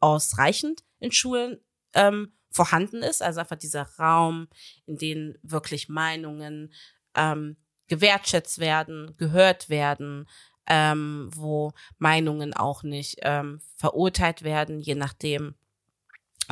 [0.00, 1.58] ausreichend in Schulen
[1.94, 3.22] ähm, vorhanden ist.
[3.22, 4.48] Also einfach dieser Raum,
[4.86, 6.72] in dem wirklich Meinungen
[7.14, 7.56] ähm,
[7.88, 10.26] gewertschätzt werden, gehört werden,
[10.66, 15.56] ähm, wo Meinungen auch nicht ähm, verurteilt werden, je nachdem,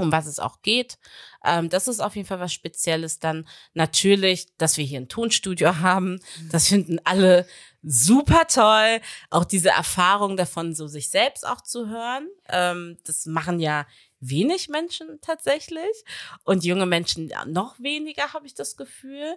[0.01, 0.99] um was es auch geht.
[1.45, 3.19] Ähm, das ist auf jeden Fall was Spezielles.
[3.19, 6.21] Dann natürlich, dass wir hier ein Tonstudio haben.
[6.51, 7.47] Das finden alle
[7.83, 9.01] super toll.
[9.31, 12.29] Auch diese Erfahrung davon, so sich selbst auch zu hören.
[12.49, 13.87] Ähm, das machen ja
[14.21, 16.05] wenig Menschen tatsächlich
[16.45, 19.37] und junge Menschen noch weniger, habe ich das Gefühl.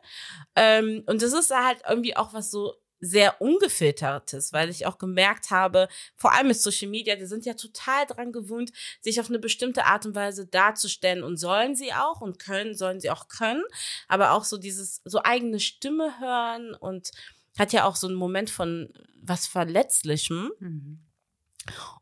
[0.55, 5.49] Ähm, und das ist halt irgendwie auch was so sehr ungefiltertes, weil ich auch gemerkt
[5.49, 9.39] habe, vor allem mit Social Media, die sind ja total dran gewöhnt, sich auf eine
[9.39, 13.63] bestimmte Art und Weise darzustellen und sollen sie auch und können, sollen sie auch können,
[14.07, 17.11] aber auch so dieses, so eigene Stimme hören und
[17.57, 20.51] hat ja auch so einen Moment von was Verletzlichem.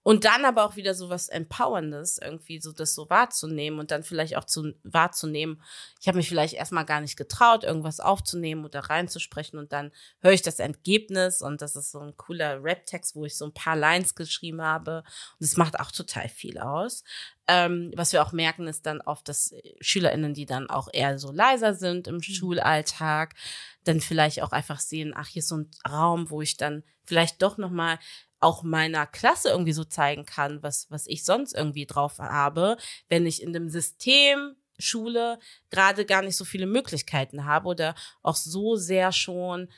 [0.04, 4.04] Und dann aber auch wieder so was Empowerndes, irgendwie so das so wahrzunehmen und dann
[4.04, 5.62] vielleicht auch zu wahrzunehmen.
[6.00, 9.92] Ich habe mich vielleicht erstmal gar nicht getraut, irgendwas aufzunehmen oder reinzusprechen und dann
[10.22, 13.54] höre ich das Ergebnis und das ist so ein cooler Rap-Text, wo ich so ein
[13.54, 15.04] paar Lines geschrieben habe
[15.40, 17.04] und es macht auch total viel aus.
[17.48, 21.32] Ähm, was wir auch merken, ist dann oft, dass SchülerInnen, die dann auch eher so
[21.32, 23.36] leiser sind im Schulalltag,
[23.84, 27.42] dann vielleicht auch einfach sehen, ach, hier ist so ein Raum, wo ich dann vielleicht
[27.42, 27.98] doch nochmal
[28.40, 32.78] auch meiner Klasse irgendwie so zeigen kann, was, was ich sonst irgendwie drauf habe,
[33.10, 38.36] wenn ich in dem System Schule gerade gar nicht so viele Möglichkeiten habe oder auch
[38.36, 39.70] so sehr schon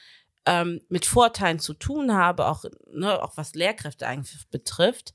[0.46, 5.14] ähm, mit Vorteilen zu tun habe, auch, ne, auch was Lehrkräfte eigentlich betrifft,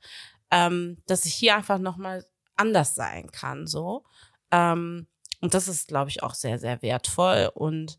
[0.50, 2.24] ähm, dass ich hier einfach nochmal
[2.56, 4.04] anders sein kann, so.
[4.50, 5.06] Ähm,
[5.40, 7.50] und das ist, glaube ich, auch sehr, sehr wertvoll.
[7.54, 7.98] Und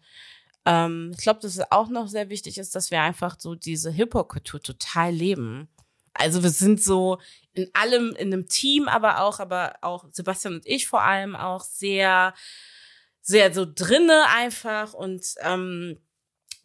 [0.67, 3.89] ähm, ich glaube, dass es auch noch sehr wichtig ist, dass wir einfach so diese
[3.89, 5.69] Hip-Hop-Kultur total leben.
[6.13, 7.19] Also wir sind so
[7.53, 11.63] in allem, in einem Team, aber auch, aber auch Sebastian und ich vor allem auch
[11.63, 12.33] sehr,
[13.21, 15.99] sehr so drinne einfach und ähm,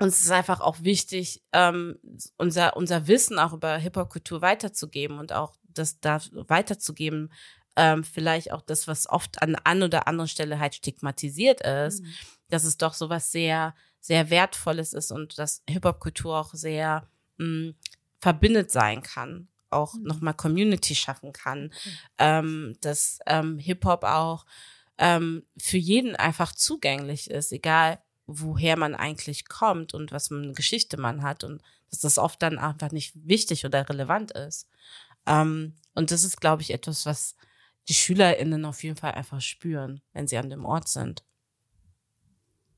[0.01, 1.97] uns ist einfach auch wichtig, ähm,
[2.39, 7.33] unser, unser Wissen auch über Hip-Hop-Kultur weiterzugeben und auch das da weiterzugeben,
[7.77, 12.13] ähm, vielleicht auch das, was oft an an oder anderen Stelle halt stigmatisiert ist, mhm.
[12.49, 17.75] dass es doch sowas sehr, sehr Wertvolles ist und dass Hip-Hop-Kultur auch sehr mh, mm,
[18.21, 20.03] verbindet sein kann, auch mhm.
[20.03, 21.99] nochmal Community schaffen kann, mhm.
[22.19, 24.45] ähm, dass ähm, Hip-Hop auch
[24.99, 30.53] ähm, für jeden einfach zugänglich ist, egal woher man eigentlich kommt und was für eine
[30.53, 34.69] Geschichte man hat und dass das oft dann einfach nicht wichtig oder relevant ist.
[35.27, 37.37] Ähm, und das ist, glaube ich, etwas, was
[37.89, 41.25] die SchülerInnen auf jeden Fall einfach spüren, wenn sie an dem Ort sind.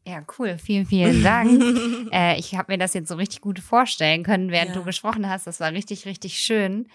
[0.06, 0.58] Ja, cool.
[0.58, 1.62] Vielen, vielen Dank.
[2.12, 4.74] äh, ich habe mir das jetzt so richtig gut vorstellen können, während ja.
[4.74, 5.46] du gesprochen hast.
[5.46, 6.88] Das war richtig, richtig schön.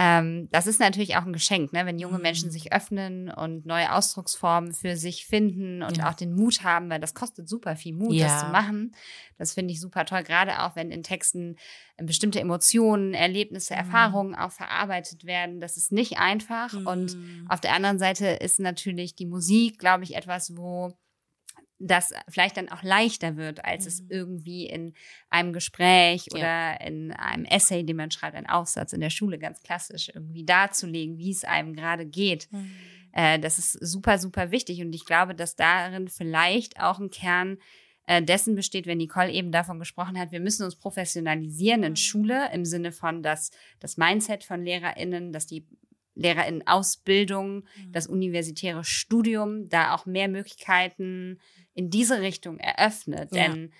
[0.00, 1.84] Ähm, das ist natürlich auch ein Geschenk, ne?
[1.84, 2.52] wenn junge Menschen mhm.
[2.52, 6.08] sich öffnen und neue Ausdrucksformen für sich finden und ja.
[6.08, 8.28] auch den Mut haben, weil das kostet super viel Mut, ja.
[8.28, 8.94] das zu machen.
[9.38, 11.56] Das finde ich super toll, gerade auch wenn in Texten
[11.96, 13.80] äh, bestimmte Emotionen, Erlebnisse, mhm.
[13.80, 15.60] Erfahrungen auch verarbeitet werden.
[15.60, 16.72] Das ist nicht einfach.
[16.74, 16.86] Mhm.
[16.86, 17.16] Und
[17.48, 20.96] auf der anderen Seite ist natürlich die Musik, glaube ich, etwas, wo
[21.78, 23.88] das vielleicht dann auch leichter wird, als mhm.
[23.88, 24.94] es irgendwie in
[25.30, 26.38] einem Gespräch ja.
[26.38, 30.44] oder in einem Essay, den man schreibt, ein Aufsatz in der Schule ganz klassisch irgendwie
[30.44, 32.50] darzulegen, wie es einem gerade geht.
[32.50, 32.70] Mhm.
[33.12, 37.58] Äh, das ist super, super wichtig und ich glaube, dass darin vielleicht auch ein Kern
[38.06, 41.96] äh, dessen besteht, wenn Nicole eben davon gesprochen hat, wir müssen uns professionalisieren in mhm.
[41.96, 45.66] Schule im Sinne von, dass das Mindset von LehrerInnen, dass die
[46.18, 47.92] Lehrerinnen-Ausbildung, mhm.
[47.92, 51.38] das universitäre Studium, da auch mehr Möglichkeiten
[51.74, 53.30] in diese Richtung eröffnet.
[53.32, 53.48] Ja.
[53.48, 53.72] Denn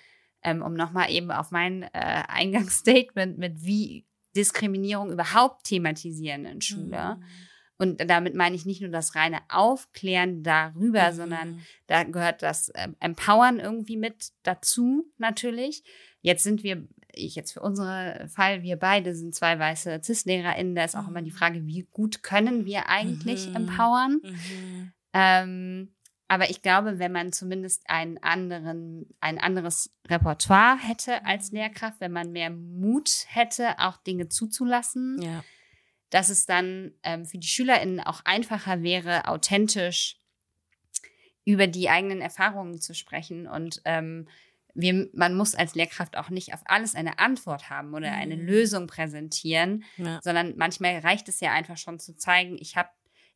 [0.43, 7.17] ähm, um nochmal eben auf mein äh, Eingangsstatement mit wie Diskriminierung überhaupt thematisieren in Schule.
[7.17, 7.23] Mhm.
[7.77, 11.15] Und damit meine ich nicht nur das reine Aufklären darüber, mhm.
[11.15, 15.83] sondern da gehört das äh, Empowern irgendwie mit dazu, natürlich.
[16.21, 20.83] Jetzt sind wir, ich jetzt für unseren Fall, wir beide sind zwei weiße CIS-LehrerInnen, da
[20.83, 21.35] ist auch immer die mhm.
[21.35, 23.55] Frage, wie gut können wir eigentlich mhm.
[23.55, 24.19] empowern?
[24.23, 24.93] Mhm.
[25.13, 25.93] Ähm,
[26.27, 31.57] aber ich glaube, wenn man zumindest einen anderen, ein anderes Repertoire hätte als mhm.
[31.57, 35.43] Lehrkraft, wenn man mehr Mut hätte, auch Dinge zuzulassen, ja.
[36.11, 40.17] dass es dann ähm, für die SchülerInnen auch einfacher wäre, authentisch
[41.45, 43.47] über die eigenen Erfahrungen zu sprechen.
[43.47, 44.27] Und ähm,
[44.73, 48.45] wir, man muss als Lehrkraft auch nicht auf alles eine Antwort haben oder eine mhm.
[48.45, 50.19] Lösung präsentieren, ja.
[50.23, 52.89] sondern manchmal reicht es ja einfach schon zu zeigen, ich habe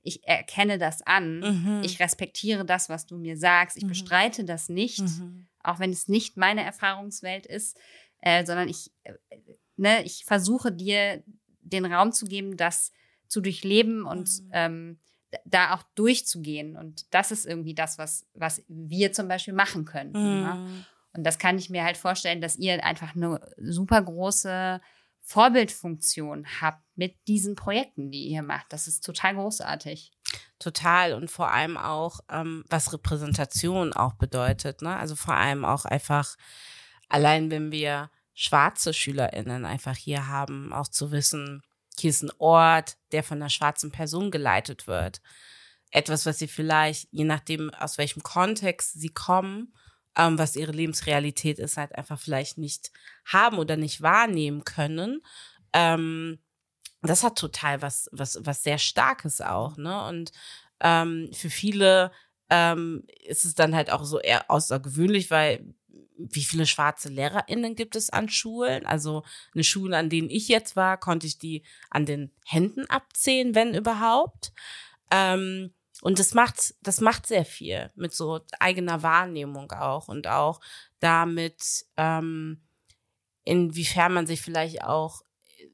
[0.05, 1.81] ich erkenne das an, mhm.
[1.83, 3.89] ich respektiere das, was du mir sagst, ich mhm.
[3.89, 5.47] bestreite das nicht, mhm.
[5.63, 7.77] auch wenn es nicht meine Erfahrungswelt ist,
[8.19, 9.13] äh, sondern ich, äh,
[9.77, 11.23] ne, ich versuche dir
[11.61, 12.91] den Raum zu geben, das
[13.27, 14.49] zu durchleben und mhm.
[14.51, 14.99] ähm,
[15.45, 16.75] da auch durchzugehen.
[16.75, 20.11] Und das ist irgendwie das, was, was wir zum Beispiel machen können.
[20.11, 20.85] Ne?
[21.13, 24.81] Und das kann ich mir halt vorstellen, dass ihr einfach eine super große
[25.21, 28.65] Vorbildfunktion habt mit diesen Projekten, die ihr macht.
[28.69, 30.11] Das ist total großartig.
[30.59, 34.81] Total und vor allem auch, ähm, was Repräsentation auch bedeutet.
[34.81, 34.95] Ne?
[34.95, 36.35] Also vor allem auch einfach,
[37.07, 41.61] allein wenn wir schwarze SchülerInnen einfach hier haben, auch zu wissen,
[41.97, 45.21] hier ist ein Ort, der von einer schwarzen Person geleitet wird.
[45.91, 49.73] Etwas, was sie vielleicht, je nachdem, aus welchem Kontext sie kommen,
[50.17, 52.91] ähm, was ihre Lebensrealität ist, halt einfach vielleicht nicht
[53.25, 55.21] haben oder nicht wahrnehmen können.
[55.73, 56.39] Ähm,
[57.01, 60.05] das hat total was, was, was sehr Starkes auch, ne?
[60.07, 60.31] Und
[60.79, 62.11] ähm, für viele
[62.49, 65.73] ähm, ist es dann halt auch so eher außergewöhnlich, weil
[66.17, 68.85] wie viele schwarze LehrerInnen gibt es an Schulen?
[68.85, 69.23] Also
[69.53, 73.73] eine Schule, an denen ich jetzt war, konnte ich die an den Händen abzählen, wenn
[73.73, 74.53] überhaupt.
[75.11, 75.73] Ähm,
[76.03, 80.59] und das macht, das macht sehr viel mit so eigener Wahrnehmung auch und auch
[80.99, 82.61] damit, ähm,
[83.45, 85.21] inwiefern man sich vielleicht auch
[85.57, 85.69] äh,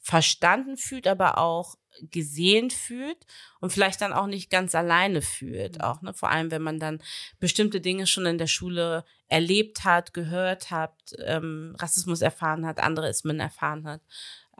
[0.00, 3.26] verstanden fühlt, aber auch gesehen fühlt
[3.58, 5.80] und vielleicht dann auch nicht ganz alleine fühlt, mhm.
[5.80, 6.14] auch ne?
[6.14, 7.02] vor allem wenn man dann
[7.40, 13.08] bestimmte Dinge schon in der Schule erlebt hat, gehört hat, ähm, Rassismus erfahren hat, andere
[13.08, 14.00] Ismen erfahren hat,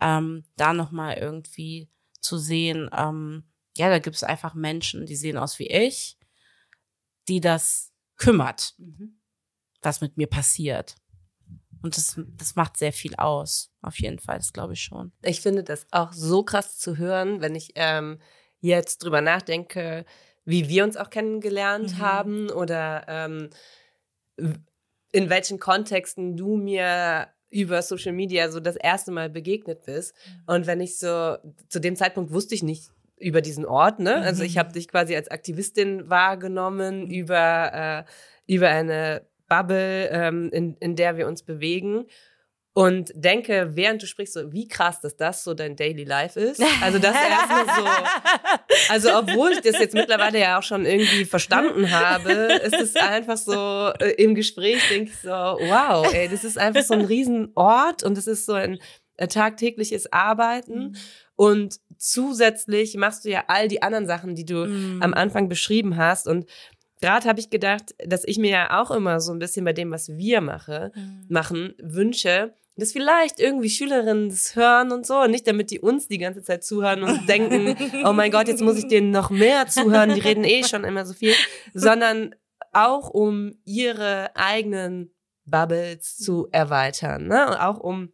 [0.03, 1.89] ähm, da noch mal irgendwie
[2.21, 3.45] zu sehen, ähm,
[3.79, 6.19] ja, da gibt es einfach Menschen, die sehen aus wie ich,
[7.29, 9.21] die das kümmert, mhm.
[9.83, 10.97] was mit mir passiert.
[11.81, 13.71] Und das, das macht sehr viel aus.
[13.83, 15.13] Auf jeden Fall, das glaube ich schon.
[15.23, 18.21] Ich finde das auch so krass zu hören, wenn ich ähm,
[18.61, 20.05] jetzt drüber nachdenke,
[20.45, 21.99] wie wir uns auch kennengelernt Mhm.
[21.99, 23.51] haben oder ähm,
[25.13, 30.15] in welchen Kontexten du mir über Social Media so das erste Mal begegnet bist.
[30.15, 30.43] Mhm.
[30.47, 31.37] Und wenn ich so,
[31.69, 32.91] zu dem Zeitpunkt wusste ich nicht
[33.21, 34.17] über diesen Ort, ne?
[34.23, 34.59] Also ich Mhm.
[34.61, 41.17] habe dich quasi als Aktivistin wahrgenommen über, äh, über eine Bubble, ähm, in, in der
[41.17, 42.05] wir uns bewegen.
[42.75, 46.63] Und denke, während du sprichst, so, wie krass, dass das so dein Daily Life ist.
[46.81, 47.85] Also das erstmal so,
[48.89, 53.37] also obwohl ich das jetzt mittlerweile ja auch schon irgendwie verstanden habe, ist es einfach
[53.37, 58.05] so, äh, im Gespräch denke ich so, wow, ey, das ist einfach so ein Riesenort
[58.05, 58.79] und es ist so ein
[59.17, 60.97] äh, tagtägliches Arbeiten.
[61.39, 65.03] Und zusätzlich machst du ja all die anderen Sachen, die du Mhm.
[65.03, 66.27] am Anfang beschrieben hast.
[66.27, 66.47] Und
[67.01, 69.93] gerade habe ich gedacht, dass ich mir ja auch immer so ein bisschen bei dem,
[69.93, 71.27] was wir mache, Mhm.
[71.29, 75.27] machen, wünsche, dass vielleicht irgendwie Schülerinnen das hören und so.
[75.27, 78.77] Nicht damit die uns die ganze Zeit zuhören und denken, oh mein Gott, jetzt muss
[78.77, 81.35] ich denen noch mehr zuhören, die reden eh schon immer so viel,
[81.73, 82.35] sondern
[82.73, 85.13] auch um ihre eigenen
[85.45, 87.47] Bubbles zu erweitern, ne?
[87.49, 88.13] Und auch um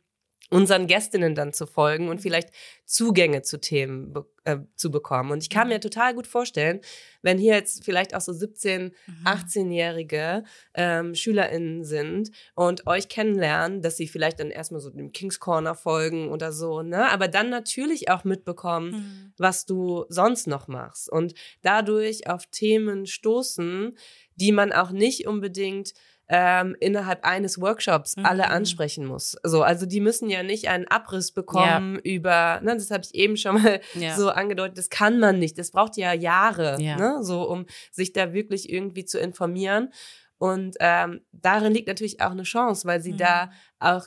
[0.55, 2.51] unseren Gästinnen dann zu folgen und vielleicht
[2.87, 5.31] Zugänge zu Themen be äh, zu bekommen.
[5.31, 6.81] Und ich kann mir total gut vorstellen,
[7.23, 9.27] wenn hier jetzt vielleicht auch so 17, Mhm.
[9.27, 10.45] 18-jährige
[10.75, 15.75] ähm, SchülerInnen sind und euch kennenlernen, dass sie vielleicht dann erstmal so dem King's Corner
[15.75, 17.11] folgen oder so, ne?
[17.11, 19.33] Aber dann natürlich auch mitbekommen, Mhm.
[19.39, 23.97] was du sonst noch machst und dadurch auf Themen stoßen,
[24.37, 25.95] die man auch nicht unbedingt
[26.29, 28.51] ähm, innerhalb eines Workshops alle Mhm.
[28.51, 29.37] ansprechen muss.
[29.43, 33.37] So, also die müssen ja nicht einen Abriss bekommen über, ne, das habe ich eben
[33.37, 34.17] schon mal Ja.
[34.17, 35.59] so angedeutet, das kann man nicht.
[35.59, 36.97] Das braucht ja Jahre, Ja.
[36.97, 39.93] ne, so um sich da wirklich irgendwie zu informieren.
[40.39, 43.19] Und ähm, darin liegt natürlich auch eine Chance, weil sie Mhm.
[43.19, 44.07] da auch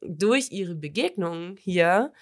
[0.00, 2.12] durch ihre Begegnungen hier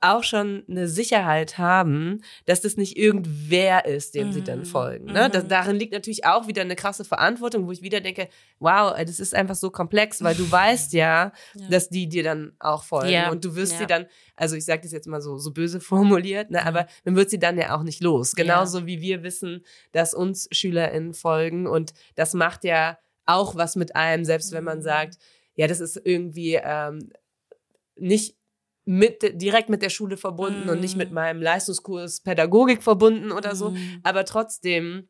[0.00, 4.64] auch schon eine Sicherheit haben, dass das nicht irgendwer ist, dem sie dann Mhm.
[4.66, 5.06] folgen.
[5.06, 5.30] Ne?
[5.30, 5.48] Das, Mhm.
[5.48, 8.28] darin liegt natürlich auch wieder eine krasse Verantwortung, wo ich wieder denke,
[8.58, 11.68] wow, das ist einfach so komplex, weil du weißt ja, Ja.
[11.70, 13.78] dass die dir dann auch folgen Ja, und du wirst ja.
[13.78, 15.80] sie dann, also ich sage das jetzt mal so so böse
[16.20, 18.34] formuliert, ne, aber man wird sie dann ja auch nicht los.
[18.34, 23.96] Genauso wie wir wissen, dass uns SchülerInnen folgen und das macht ja auch was mit
[23.96, 24.82] einem, selbst wenn man Mhm.
[24.82, 25.18] sagt,
[25.56, 27.10] ja, das ist irgendwie ähm,
[27.96, 28.36] nicht
[28.86, 31.14] mit, direkt mit der Schule verbunden und nicht mit Mhm.
[31.16, 34.00] meinem Leistungskurs Pädagogik verbunden oder so, Mhm.
[34.04, 35.08] aber trotzdem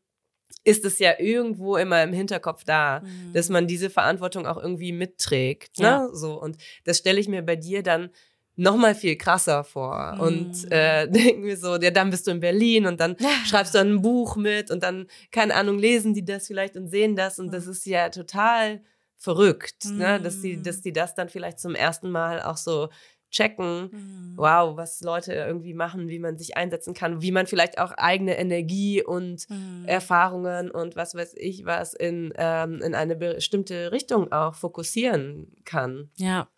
[0.64, 3.33] ist es ja irgendwo immer im Hinterkopf da, Mhm.
[3.35, 5.79] dass man diese Verantwortung auch irgendwie mitträgt.
[5.79, 6.05] Ja.
[6.05, 6.09] Ne?
[6.14, 8.11] So, und das stelle ich mir bei dir dann
[8.59, 11.07] noch mal viel krasser vor und äh,
[11.37, 14.37] denken wir so, ja, dann bist du in Berlin und dann schreibst du ein Buch
[14.37, 17.85] mit und dann, keine Ahnung, lesen die das vielleicht und sehen das und das ist
[17.85, 18.81] ja total
[19.18, 20.20] verrückt, ne?
[20.20, 22.89] dass die, dass die das dann vielleicht zum ersten Mal auch so
[23.31, 24.33] checken, Mhm.
[24.37, 28.39] wow, was Leute irgendwie machen, wie man sich einsetzen kann, wie man vielleicht auch eigene
[28.39, 29.85] Energie und Mhm.
[29.87, 36.11] Erfahrungen und was weiß ich was in, ähm, in eine bestimmte Richtung auch fokussieren kann.
[36.16, 36.49] Ja,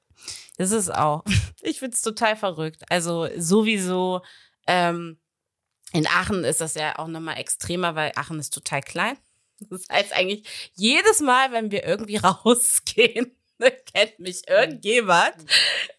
[0.57, 1.25] das ist auch.
[1.63, 2.83] Ich find's total verrückt.
[2.89, 4.21] Also sowieso
[4.67, 5.19] ähm,
[5.93, 9.17] in Aachen ist das ja auch nochmal extremer, weil Aachen ist total klein.
[9.71, 13.35] Das heißt eigentlich, jedes Mal, wenn wir irgendwie rausgehen,
[13.95, 15.35] kennt mich irgendjemand.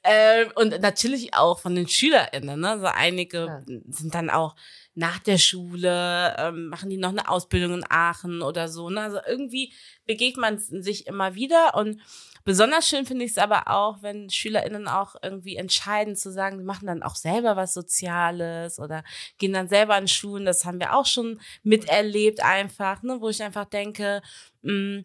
[0.03, 2.59] Ähm, und natürlich auch von den SchülerInnen.
[2.59, 2.69] Ne?
[2.69, 3.61] Also einige Ja.
[3.89, 4.55] sind dann auch
[4.95, 8.89] nach der Schule, ähm, machen die noch eine Ausbildung in Aachen oder so.
[8.89, 9.01] Ne?
[9.01, 9.73] Also irgendwie
[10.05, 12.01] begegnet man sich immer wieder und
[12.45, 16.63] Besonders schön finde ich es aber auch, wenn SchülerInnen auch irgendwie entscheiden zu sagen, die
[16.63, 19.03] machen dann auch selber was Soziales oder
[19.37, 20.45] gehen dann selber an Schulen.
[20.45, 24.21] Das haben wir auch schon miterlebt einfach, ne, wo ich einfach denke,
[24.61, 25.03] mh,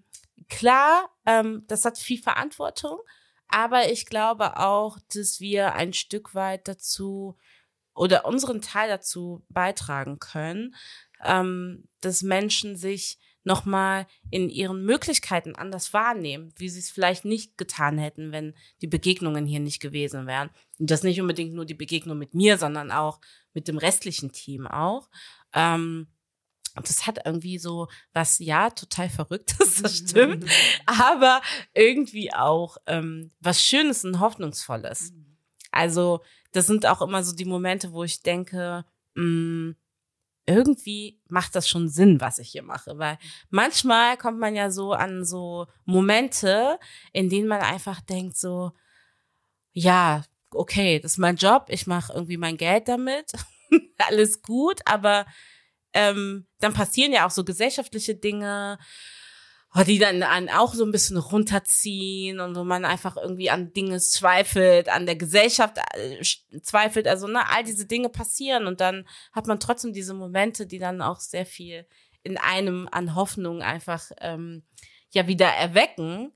[0.49, 2.99] klar, ähm, das hat viel Verantwortung,
[3.49, 7.37] aber ich glaube auch, dass wir ein Stück weit dazu
[7.95, 10.75] oder unseren Teil dazu beitragen können,
[11.23, 17.59] ähm, dass Menschen sich nochmal in ihren Möglichkeiten anders wahrnehmen, wie sie es vielleicht nicht
[17.59, 20.51] getan hätten, wenn die Begegnungen hier nicht gewesen wären.
[20.79, 23.21] Und das nicht unbedingt nur die Begegnung mit mir, sondern auch
[23.53, 25.09] mit dem restlichen Team auch.
[25.53, 26.09] Ähm,
[26.75, 30.45] und das hat irgendwie so was, ja, total Verrücktes, das stimmt,
[30.87, 31.41] aber
[31.73, 35.13] irgendwie auch ähm, was Schönes und Hoffnungsvolles.
[35.71, 36.21] Also,
[36.53, 39.75] das sind auch immer so die Momente, wo ich denke, mh,
[40.47, 43.19] irgendwie macht das schon Sinn, was ich hier mache, weil
[43.51, 46.79] manchmal kommt man ja so an so Momente,
[47.13, 48.73] in denen man einfach denkt so,
[49.73, 53.33] ja, okay, das ist mein Job, ich mache irgendwie mein Geld damit,
[53.99, 55.27] alles gut, aber
[55.95, 58.79] ähm, dann passieren ja auch so gesellschaftliche Dinge
[59.75, 63.73] oh, die dann an auch so ein bisschen runterziehen und wo man einfach irgendwie an
[63.73, 66.23] Dinge zweifelt, an der Gesellschaft äh,
[66.63, 70.79] zweifelt, also ne, all diese Dinge passieren und dann hat man trotzdem diese Momente, die
[70.79, 71.87] dann auch sehr viel
[72.23, 74.63] in einem an Hoffnung einfach ähm,
[75.11, 76.33] ja wieder erwecken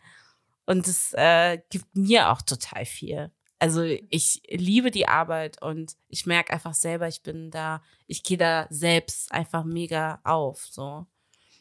[0.67, 3.31] und es äh, gibt mir auch total viel.
[3.59, 8.39] Also ich liebe die Arbeit und ich merke einfach selber, ich bin da, ich gehe
[8.39, 11.07] da selbst einfach mega auf, so.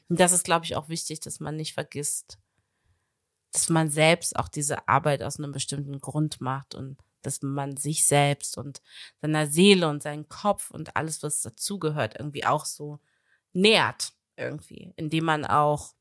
[0.10, 2.40] Und das ist, glaube ich, auch wichtig, dass man nicht vergisst,
[3.52, 8.06] dass man selbst auch diese Arbeit aus einem bestimmten Grund macht und dass man sich
[8.06, 8.82] selbst und
[9.22, 13.00] seiner Seele und seinen Kopf und alles, was dazugehört, irgendwie auch so
[13.54, 15.96] nährt, irgendwie, indem man auch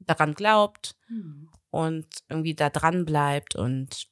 [0.00, 1.48] daran glaubt hm.
[1.70, 4.08] und irgendwie da dran bleibt und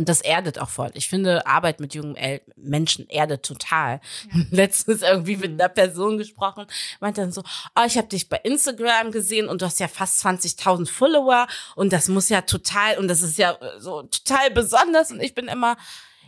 [0.00, 0.90] und das erdet auch voll.
[0.94, 4.00] Ich finde, Arbeit mit jungen El Menschen erdet total.
[4.32, 4.40] Ja.
[4.50, 5.60] Letztens irgendwie mit mhm.
[5.60, 6.64] einer Person gesprochen,
[7.00, 7.42] meinte dann so,
[7.76, 11.46] oh, ich habe dich bei Instagram gesehen und du hast ja fast 20.000 Follower
[11.76, 15.12] und das muss ja total, und das ist ja äh, so total besonders.
[15.12, 15.76] Und ich bin immer,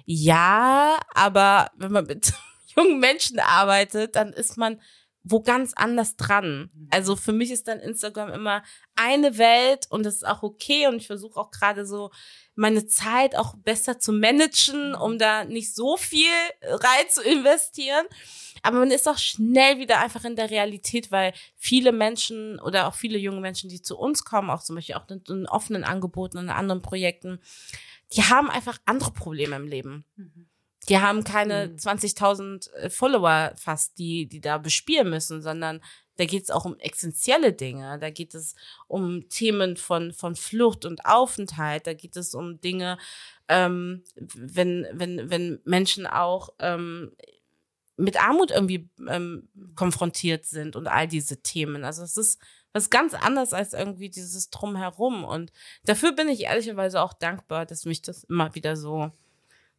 [0.04, 2.34] ja, aber wenn man mit
[2.76, 4.82] jungen Menschen arbeitet, dann ist man
[5.24, 6.70] wo ganz anders dran.
[6.72, 6.88] Mhm.
[6.90, 8.62] Also für mich ist dann Instagram immer
[8.96, 12.10] eine Welt und das ist auch okay und ich versuche auch gerade so
[12.54, 15.00] meine Zeit auch besser zu managen, mhm.
[15.00, 16.30] um da nicht so viel
[16.62, 18.06] rein zu investieren.
[18.62, 22.94] Aber man ist auch schnell wieder einfach in der Realität, weil viele Menschen oder auch
[22.94, 26.38] viele junge Menschen, die zu uns kommen, auch zum Beispiel auch in, in offenen Angeboten
[26.38, 27.40] und anderen Projekten,
[28.14, 30.04] die haben einfach andere Probleme im Leben.
[30.16, 30.48] Mhm.
[30.88, 31.76] Die haben keine mhm.
[31.76, 35.80] 20.000 äh, Follower fast, die, die da bespielen müssen, sondern
[36.16, 37.98] da geht es auch um essentielle Dinge.
[37.98, 38.54] Da geht es
[38.86, 41.86] um Themen von, von Flucht und Aufenthalt.
[41.86, 42.98] Da geht es um Dinge,
[43.48, 47.12] ähm, wenn, wenn, wenn Menschen auch ähm,
[47.96, 51.84] mit Armut irgendwie ähm, konfrontiert sind und all diese Themen.
[51.84, 52.40] Also es ist
[52.72, 55.24] was ganz anderes als irgendwie dieses Drumherum.
[55.24, 55.52] Und
[55.84, 59.12] dafür bin ich ehrlicherweise auch dankbar, dass mich das immer wieder so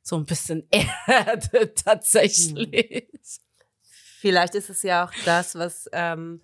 [0.04, 0.68] so ein bisschen
[1.08, 3.10] erdet tatsächlich.
[4.20, 6.42] Vielleicht ist es ja auch das, was ähm,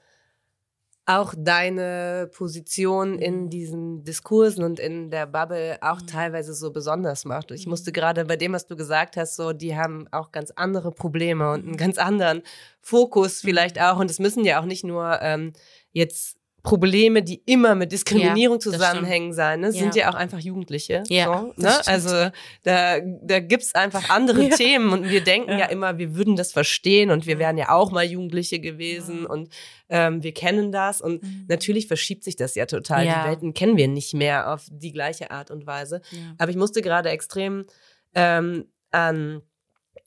[1.05, 3.49] auch deine Position in mhm.
[3.49, 6.07] diesen Diskursen und in der Bubble auch mhm.
[6.07, 7.51] teilweise so besonders macht.
[7.51, 7.93] Ich musste mhm.
[7.93, 11.65] gerade bei dem, was du gesagt hast, so, die haben auch ganz andere Probleme und
[11.65, 12.43] einen ganz anderen
[12.79, 13.97] Fokus vielleicht auch.
[13.97, 15.53] Und es müssen ja auch nicht nur ähm,
[15.91, 19.71] jetzt Probleme, die immer mit Diskriminierung ja, zusammenhängen sein, ne?
[19.71, 20.03] sind ja.
[20.03, 21.03] ja auch einfach Jugendliche.
[21.07, 21.87] Ja, so, ne?
[21.87, 22.29] Also
[22.63, 24.55] da, da gibt's einfach andere ja.
[24.55, 25.65] Themen und wir denken ja.
[25.67, 29.49] immer, wir würden das verstehen und wir wären ja auch mal Jugendliche gewesen und
[29.89, 31.45] ähm, wir kennen das und mhm.
[31.47, 33.05] natürlich verschiebt sich das ja total.
[33.05, 36.01] Die Welten kennen wir nicht mehr auf die gleiche Art und Weise.
[36.37, 37.65] Aber ich musste gerade extrem
[38.13, 39.41] ähm, an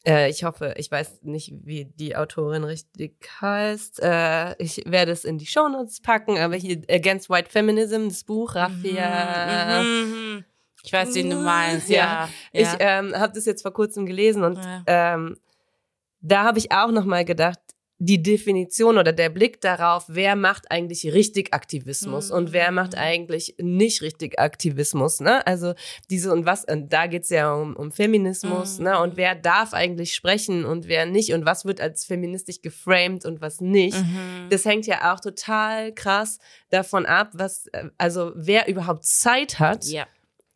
[0.07, 4.01] äh, ich hoffe, ich weiß nicht, wie die Autorin richtig heißt.
[4.03, 8.55] Äh, ich werde es in die Shownotes packen, aber hier Against White Feminism, das Buch,
[8.55, 9.83] Raffia.
[9.83, 10.45] Mhm, mhm.
[10.85, 12.29] Ich weiß, wie du meinst, ja.
[12.53, 12.61] ja.
[12.61, 14.83] Ich ähm, habe das jetzt vor kurzem gelesen und ja.
[14.87, 15.37] ähm,
[16.21, 17.61] da habe ich auch noch mal gedacht,
[18.05, 22.37] die Definition oder der Blick darauf, wer macht eigentlich richtig Aktivismus mhm.
[22.37, 22.75] und wer mhm.
[22.75, 25.47] macht eigentlich nicht richtig Aktivismus, ne?
[25.47, 25.75] Also
[26.11, 28.85] diese und was, und da geht's ja um, um Feminismus, mhm.
[28.87, 28.99] ne?
[28.99, 33.41] Und wer darf eigentlich sprechen und wer nicht und was wird als feministisch geframed und
[33.41, 33.97] was nicht.
[33.97, 34.49] Mhm.
[34.51, 36.41] Das hängt ja auch total krass
[36.71, 37.67] davon ab, was,
[37.99, 40.09] also wer überhaupt Zeit hat, ja.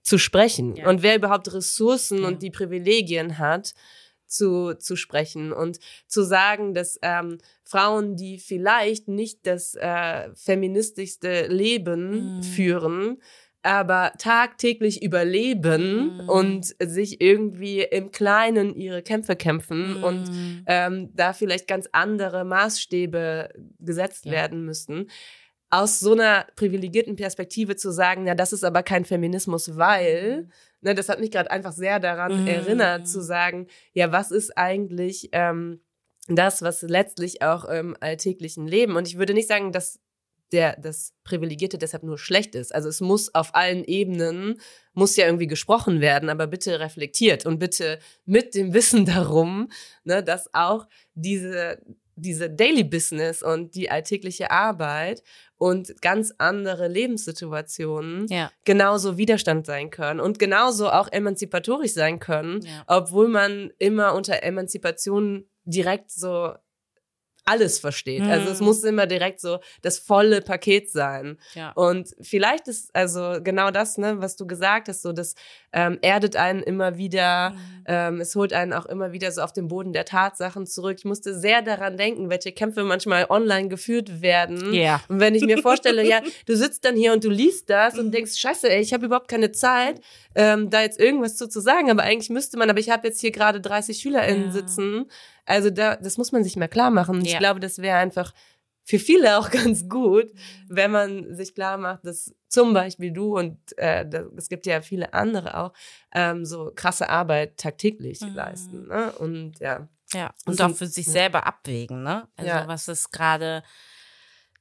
[0.02, 0.88] zu sprechen ja.
[0.88, 2.26] und wer überhaupt Ressourcen ja.
[2.26, 3.72] und die Privilegien hat,
[4.36, 11.46] zu, zu sprechen und zu sagen, dass ähm, Frauen, die vielleicht nicht das äh, feministischste
[11.48, 12.42] Leben mm.
[12.42, 13.18] führen,
[13.62, 16.28] aber tagtäglich überleben mm.
[16.28, 20.04] und sich irgendwie im Kleinen ihre Kämpfe kämpfen mm.
[20.04, 20.30] und
[20.66, 23.48] ähm, da vielleicht ganz andere Maßstäbe
[23.80, 24.32] gesetzt ja.
[24.32, 25.10] werden müssten.
[25.68, 30.52] Aus so einer privilegierten Perspektive zu sagen, ja, das ist aber kein Feminismus, weil mhm
[30.80, 32.46] ne, das hat mich gerade einfach sehr daran mhm.
[32.46, 35.80] erinnert, zu sagen, ja, was ist eigentlich ähm,
[36.28, 40.00] das, was letztlich auch im alltäglichen Leben, und ich würde nicht sagen, dass
[40.52, 42.74] der das Privilegierte deshalb nur schlecht ist.
[42.74, 44.60] Also es muss auf allen Ebenen,
[44.92, 49.70] muss ja irgendwie gesprochen werden, aber bitte reflektiert und bitte mit dem Wissen darum,
[50.04, 51.82] ne, dass auch diese,
[52.16, 55.22] diese Daily Business und die alltägliche Arbeit
[55.58, 58.50] und ganz andere Lebenssituationen ja.
[58.64, 62.84] genauso Widerstand sein können und genauso auch emanzipatorisch sein können, ja.
[62.86, 66.54] obwohl man immer unter Emanzipation direkt so
[67.46, 68.22] alles versteht.
[68.22, 68.30] Mhm.
[68.30, 71.38] Also es muss immer direkt so das volle Paket sein.
[71.54, 71.72] Ja.
[71.72, 75.34] Und vielleicht ist also genau das, ne, was du gesagt hast, so das
[75.72, 77.56] ähm, erdet einen immer wieder, mhm.
[77.88, 80.96] Ähm, es holt einen auch immer wieder so auf den Boden der Tatsachen zurück.
[80.98, 84.72] Ich musste sehr daran denken, welche Kämpfe manchmal online geführt werden.
[84.74, 85.00] Ja.
[85.08, 88.12] Und wenn ich mir vorstelle, ja, du sitzt dann hier und du liest das und
[88.12, 90.00] denkst, scheiße, ey, ich habe überhaupt keine Zeit,
[90.34, 93.20] ähm, da jetzt irgendwas zu, zu sagen, aber eigentlich müsste man, aber ich habe jetzt
[93.20, 94.50] hier gerade 30 SchülerInnen Ja.
[94.52, 95.06] sitzen.
[95.46, 97.16] Also da, das muss man sich mal klar machen.
[97.16, 97.32] Und Ja.
[97.32, 98.32] Ich glaube, das wäre einfach
[98.84, 100.30] für viele auch ganz gut,
[100.68, 104.04] wenn man sich klar macht, dass zum Beispiel du und äh,
[104.36, 105.72] es gibt ja viele andere auch,
[106.14, 108.34] ähm, so krasse Arbeit tagtäglich Mhm.
[108.34, 108.86] leisten.
[108.88, 109.12] Ne?
[109.18, 109.88] Und ja.
[110.12, 112.28] Ja, Das und auch für sich selber abwägen, ne?
[112.36, 112.68] Also Ja.
[112.68, 113.64] was ist gerade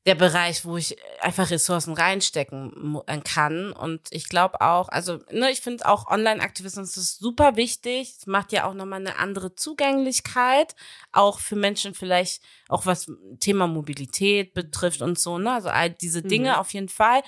[0.05, 3.71] der Bereich, wo ich einfach Ressourcen reinstecken äh, kann.
[3.71, 8.13] Und ich glaube auch, also ne, ich finde auch Online-Aktivismus ist super wichtig.
[8.19, 10.75] Es macht ja auch nochmal eine andere Zugänglichkeit,
[11.11, 15.51] auch für Menschen vielleicht, auch was Thema Mobilität betrifft und so, ne?
[15.53, 16.55] Also all diese Dinge Mhm.
[16.55, 17.23] auf jeden Fall.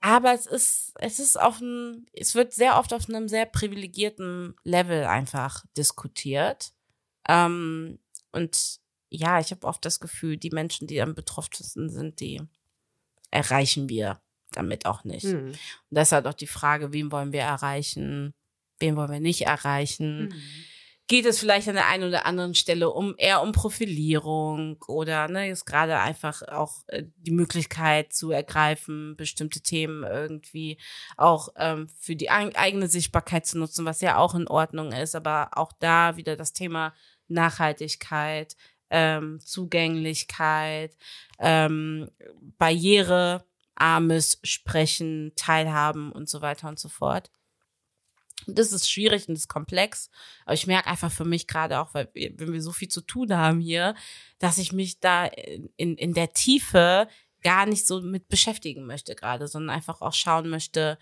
[0.00, 4.56] Aber es ist, es ist auf einem, es wird sehr oft auf einem sehr privilegierten
[4.64, 6.72] Level einfach diskutiert.
[7.28, 8.00] Ähm,
[8.32, 8.81] und
[9.12, 12.40] ja, ich habe oft das Gefühl, die Menschen, die am betroffensten sind, die
[13.30, 14.20] erreichen wir
[14.52, 15.24] damit auch nicht.
[15.24, 15.48] Hm.
[15.48, 15.58] Und
[15.90, 18.34] deshalb auch die Frage, wen wollen wir erreichen,
[18.78, 20.30] wen wollen wir nicht erreichen.
[20.32, 20.42] Hm.
[21.08, 25.50] Geht es vielleicht an der einen oder anderen Stelle um eher um Profilierung oder ne,
[25.50, 30.78] ist gerade einfach auch äh, die Möglichkeit zu ergreifen, bestimmte themen irgendwie
[31.16, 35.14] auch ähm, für die eig- eigene Sichtbarkeit zu nutzen, was ja auch in Ordnung ist,
[35.14, 36.94] aber auch da wieder das Thema
[37.28, 38.56] Nachhaltigkeit,
[38.92, 40.94] ähm, Zugänglichkeit,
[41.38, 42.10] ähm,
[42.58, 47.30] barrierearmes Sprechen, Teilhaben und so weiter und so fort.
[48.46, 50.10] Das ist schwierig und das ist komplex.
[50.44, 53.00] Aber ich merke einfach für mich gerade auch, weil wir, wenn wir so viel zu
[53.00, 53.94] tun haben hier,
[54.38, 57.08] dass ich mich da in, in der Tiefe
[57.42, 60.98] gar nicht so mit beschäftigen möchte gerade, sondern einfach auch schauen möchte,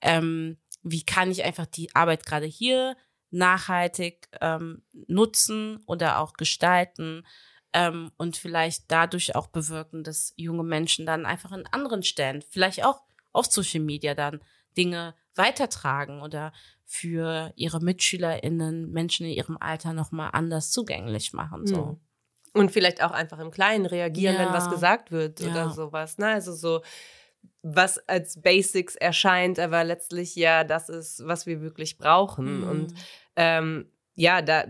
[0.00, 2.96] ähm, wie kann ich einfach die Arbeit gerade hier
[3.30, 7.26] nachhaltig ähm, nutzen oder auch gestalten
[7.72, 12.84] ähm, und vielleicht dadurch auch bewirken, dass junge Menschen dann einfach in anderen Stellen, vielleicht
[12.84, 13.02] auch
[13.32, 14.40] auf Social Media dann
[14.76, 16.52] Dinge weitertragen oder
[16.84, 21.66] für ihre MitschülerInnen Menschen in ihrem Alter nochmal anders zugänglich machen.
[21.66, 21.76] So.
[21.76, 22.00] Hm.
[22.54, 24.54] Und vielleicht auch einfach im Kleinen reagieren, wenn Ja.
[24.54, 25.48] was gesagt wird Ja.
[25.48, 26.16] oder sowas.
[26.16, 26.28] Ne?
[26.28, 26.80] Also so,
[27.62, 32.60] was als Basics erscheint, aber letztlich ja das ist, was wir wirklich brauchen.
[32.60, 32.68] Mhm.
[32.68, 32.94] Und
[33.36, 34.64] ähm, ja, da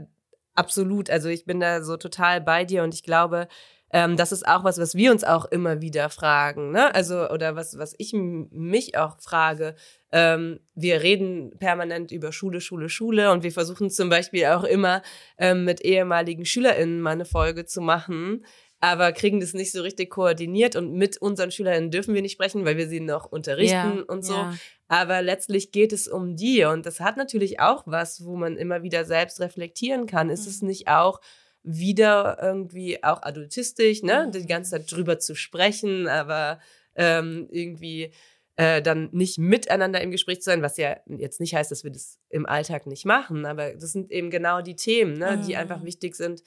[0.54, 1.10] absolut.
[1.10, 3.48] Also ich bin da so total bei dir und ich glaube,
[3.92, 6.72] ähm, das ist auch was, was wir uns auch immer wieder fragen.
[6.72, 6.92] Ne?
[6.94, 9.76] Also, oder was, was ich mich auch frage.
[10.10, 15.02] Ähm, wir reden permanent über Schule, Schule, Schule und wir versuchen zum Beispiel auch immer
[15.38, 18.44] ähm, mit ehemaligen SchülerInnen mal eine Folge zu machen,
[18.80, 22.64] aber kriegen das nicht so richtig koordiniert und mit unseren SchülerInnen dürfen wir nicht sprechen,
[22.64, 24.34] weil wir sie noch unterrichten Ja, und so.
[24.34, 24.54] ja.
[24.88, 28.82] Aber letztlich geht es um die und das hat natürlich auch was, wo man immer
[28.82, 30.30] wieder selbst reflektieren kann.
[30.30, 30.68] Ist es Mhm.
[30.68, 31.20] nicht auch
[31.62, 34.26] wieder irgendwie auch adultistisch, ne?
[34.28, 34.32] Mhm.
[34.32, 36.60] Die ganze Zeit drüber zu sprechen, aber
[36.94, 38.12] ähm, irgendwie
[38.58, 41.90] äh, dann nicht miteinander im Gespräch zu sein, was ja jetzt nicht heißt, dass wir
[41.90, 45.42] das im Alltag nicht machen, aber das sind eben genau die Themen, ne?
[45.46, 45.58] die Mhm.
[45.58, 46.42] einfach wichtig sind,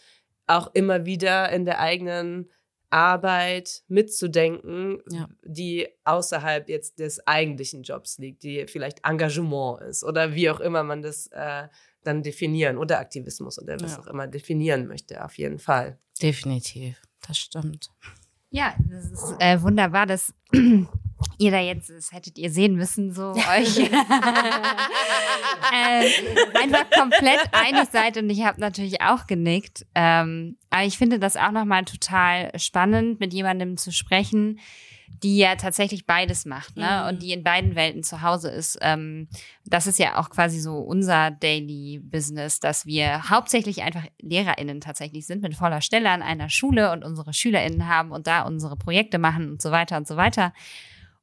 [0.49, 2.49] auch immer wieder in der eigenen
[2.91, 5.27] Arbeit mitzudenken, Ja.
[5.43, 10.83] die außerhalb jetzt des eigentlichen Jobs liegt, die vielleicht Engagement ist oder wie auch immer
[10.83, 11.67] man das äh,
[12.03, 13.99] dann definieren oder Aktivismus oder was Ja.
[13.99, 15.99] auch immer definieren möchte, auf jeden Fall.
[16.21, 17.89] Definitiv, das stimmt.
[18.49, 20.33] Ja, das ist äh, wunderbar, dass
[21.37, 23.89] ihr da jetzt, das hättet ihr sehen müssen, so euch äh,
[26.57, 29.85] einfach komplett einig seid und ich habe natürlich auch genickt.
[29.95, 34.59] Ähm, aber ich finde das auch nochmal total spannend, mit jemandem zu sprechen,
[35.23, 37.01] die ja tatsächlich beides macht, ne?
[37.01, 37.09] Mhm.
[37.09, 38.77] Und die in beiden Welten zu Hause ist.
[38.81, 39.27] Ähm,
[39.65, 45.25] das ist ja auch quasi so unser Daily Business, dass wir hauptsächlich einfach LehrerInnen tatsächlich
[45.27, 49.17] sind mit voller Stelle an einer Schule und unsere SchülerInnen haben und da unsere Projekte
[49.17, 50.53] machen und so weiter und so weiter.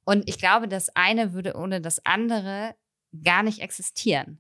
[0.06, 2.74] Und ich glaube, das eine würde ohne das andere
[3.24, 4.38] gar nicht existieren.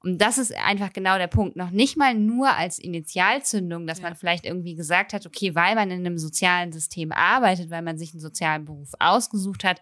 [0.00, 1.56] Und das ist einfach genau der Punkt.
[1.56, 4.04] Noch nicht mal nur als Initialzündung, dass Ja.
[4.04, 7.98] man vielleicht irgendwie gesagt hat, okay, weil man in einem sozialen System arbeitet, weil man
[7.98, 9.80] sich einen sozialen Beruf ausgesucht hat,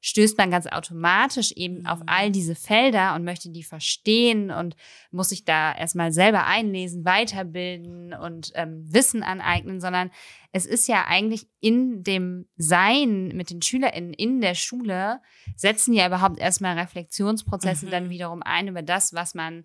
[0.00, 1.86] stößt man ganz automatisch eben Mhm.
[1.86, 4.74] auf all diese Felder und möchte die verstehen und
[5.10, 10.10] muss sich da erstmal selber einlesen, weiterbilden und ähm, Wissen aneignen, sondern
[10.52, 15.20] es ist ja eigentlich in dem Sein mit den SchülerInnen in der Schule,
[15.54, 17.90] setzen ja überhaupt erstmal Reflexionsprozesse Mhm.
[17.90, 19.64] dann wiederum ein über das, was man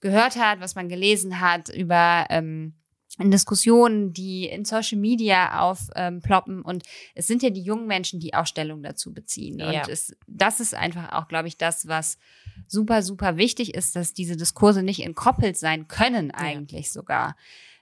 [0.00, 2.74] gehört hat, was man gelesen hat, über ähm,
[3.18, 6.58] in Diskussionen, die in Social Media aufploppen.
[6.58, 6.82] Ähm, und
[7.14, 9.58] es sind ja die jungen Menschen, die auch Stellung dazu beziehen.
[9.58, 9.82] Ja.
[9.82, 12.18] Und es, das ist einfach auch, glaube ich, das, was
[12.66, 16.92] super, super wichtig ist, dass diese Diskurse nicht entkoppelt sein können, eigentlich ja.
[16.92, 17.36] sogar.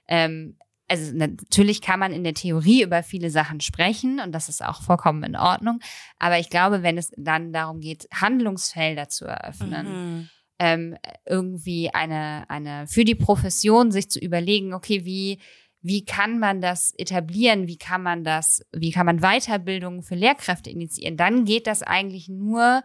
[0.07, 0.57] Ähm,
[0.87, 4.83] also natürlich kann man in der Theorie über viele Sachen sprechen und das ist auch
[4.83, 5.79] vollkommen in Ordnung.
[6.19, 10.29] Aber ich glaube, wenn es dann darum geht, Handlungsfelder zu eröffnen, mhm
[10.63, 10.95] ähm,
[11.25, 15.39] irgendwie eine, eine, für die Profession sich zu überlegen, okay, wie,
[15.81, 17.67] wie kann man das etablieren?
[17.67, 21.17] Wie kann man das, wie kann man Weiterbildungen für Lehrkräfte initiieren?
[21.17, 22.81] Dann geht das eigentlich nur,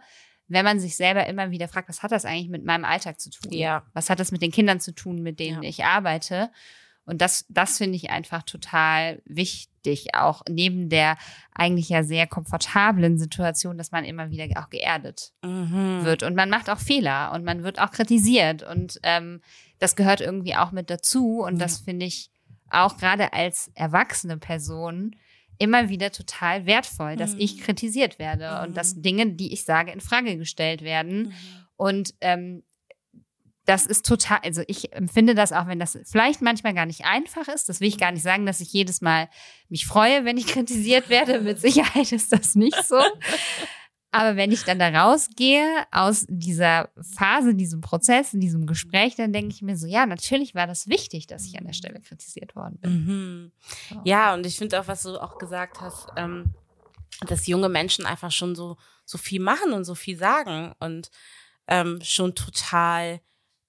[0.49, 3.29] wenn man sich selber immer wieder fragt, was hat das eigentlich mit meinem Alltag zu
[3.29, 3.53] tun?
[3.53, 3.85] Ja.
[3.93, 5.69] Was hat das mit den Kindern zu tun, mit denen ja.
[5.69, 6.51] ich arbeite?
[7.05, 9.68] Und das, das finde ich einfach total wichtig,
[10.13, 11.17] auch neben der
[11.53, 16.03] eigentlich ja sehr komfortablen Situation, dass man immer wieder auch geerdet mhm.
[16.03, 16.23] wird.
[16.23, 18.63] Und man macht auch Fehler und man wird auch kritisiert.
[18.63, 19.41] Und ähm,
[19.79, 21.41] das gehört irgendwie auch mit dazu.
[21.41, 21.59] Und ja.
[21.59, 22.29] das finde ich
[22.69, 25.15] auch gerade als erwachsene Person
[25.57, 27.41] immer wieder total wertvoll, dass mhm.
[27.41, 28.67] ich kritisiert werde mhm.
[28.69, 31.27] und dass Dinge, die ich sage, in Frage gestellt werden.
[31.27, 31.33] Mhm.
[31.75, 32.63] Und ähm,
[33.69, 37.47] das ist total, also ich empfinde das auch, wenn das vielleicht manchmal gar nicht einfach
[37.47, 37.69] ist.
[37.69, 39.29] Das will ich gar nicht sagen, dass ich jedes Mal
[39.69, 41.39] mich freue, wenn ich kritisiert werde.
[41.39, 42.99] Mit Sicherheit ist das nicht so.
[44.09, 49.33] Aber wenn ich dann da rausgehe aus dieser Phase, diesem Prozess, in diesem Gespräch, dann
[49.33, 52.55] denke ich mir so, ja, natürlich war das wichtig, dass ich an der Stelle kritisiert
[52.55, 52.91] worden bin.
[52.91, 53.51] Mhm.
[53.87, 54.01] So.
[54.03, 56.55] Ja, und ich finde auch, was du auch gesagt hast, ähm,
[57.27, 61.11] dass junge Menschen einfach schon so, so viel machen und so viel sagen und
[61.67, 63.21] ähm, schon total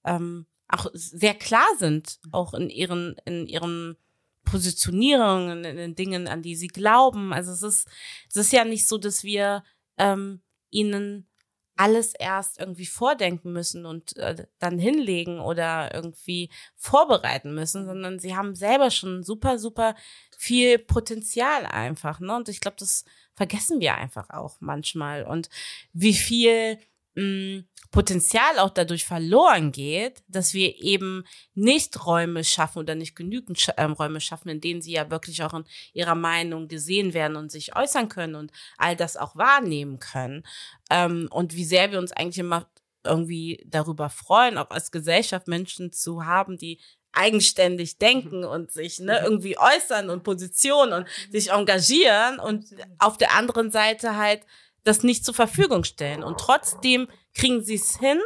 [0.03, 3.97] ähm, auch sehr klar sind, auch in ihren, in ihren
[4.43, 7.33] Positionierungen, in den Dingen, an die sie glauben.
[7.33, 7.87] Also es ist,
[8.29, 9.63] es ist ja nicht so, dass wir
[9.97, 11.27] ähm, ihnen
[11.75, 18.35] alles erst irgendwie vordenken müssen und äh, dann hinlegen oder irgendwie vorbereiten müssen, sondern sie
[18.35, 19.95] haben selber schon super, super
[20.37, 22.19] viel Potenzial einfach.
[22.19, 22.35] Ne?
[22.35, 25.23] Und ich glaube, das vergessen wir einfach auch manchmal.
[25.23, 25.49] Und
[25.93, 26.77] wie viel
[27.15, 33.59] mh, Potenzial auch dadurch verloren geht, dass wir eben nicht Räume schaffen oder nicht genügend
[33.59, 37.35] Sch äh, Räume schaffen, in denen sie ja wirklich auch in ihrer Meinung gesehen werden
[37.35, 40.43] und sich äußern können und all das auch wahrnehmen können.
[40.89, 42.69] Ähm, und wie sehr wir uns eigentlich immer
[43.03, 46.79] irgendwie darüber freuen, auch als Gesellschaft Menschen zu haben, die
[47.13, 52.65] eigenständig denken und sich ne, irgendwie äußern und Positionen und sich engagieren und
[52.99, 54.45] auf der anderen Seite halt
[54.83, 56.23] das nicht zur Verfügung stellen.
[56.23, 58.19] Und trotzdem kriegen sie es hin,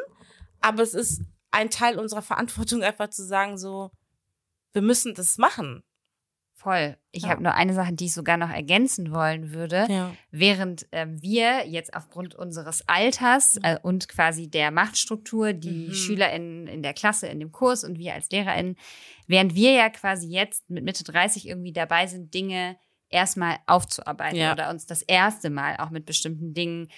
[0.61, 3.91] aber es ist ein Teil unserer Verantwortung, einfach zu sagen, so,
[4.73, 5.83] wir müssen das machen.
[6.65, 6.97] Voll.
[7.11, 7.29] Ich ja.
[7.29, 9.85] habe nur eine Sache, die ich sogar noch ergänzen wollen würde.
[9.87, 10.15] Ja.
[10.31, 15.93] Während äh, wir jetzt aufgrund unseres Alters äh, und quasi der Machtstruktur, die mhm.
[15.93, 18.77] SchülerInnen in der Klasse, in dem Kurs und wir als LehrerInnen,
[19.27, 22.77] während wir ja quasi jetzt mit Mitte 30 irgendwie dabei sind, Dinge
[23.09, 24.53] erstmal aufzuarbeiten ja.
[24.53, 26.89] oder uns das erste Mal auch mit bestimmten Dingen,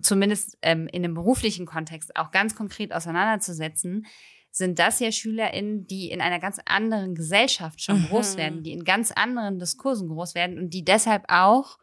[0.00, 4.06] zumindest ähm, in einem beruflichen Kontext, auch ganz konkret auseinanderzusetzen,
[4.50, 8.06] sind das ja SchülerInnen, die in einer ganz anderen Gesellschaft schon mhm.
[8.06, 11.78] groß werden, die in ganz anderen Diskursen groß werden und die deshalb auch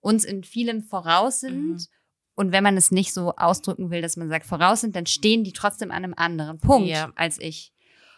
[0.00, 1.70] uns in vielem voraus sind.
[1.70, 1.86] Mhm.
[2.34, 5.42] Und wenn man es nicht so ausdrücken will, dass man sagt voraus sind, dann stehen
[5.42, 7.12] die trotzdem an einem anderen Punkt ja.
[7.16, 7.72] als ich.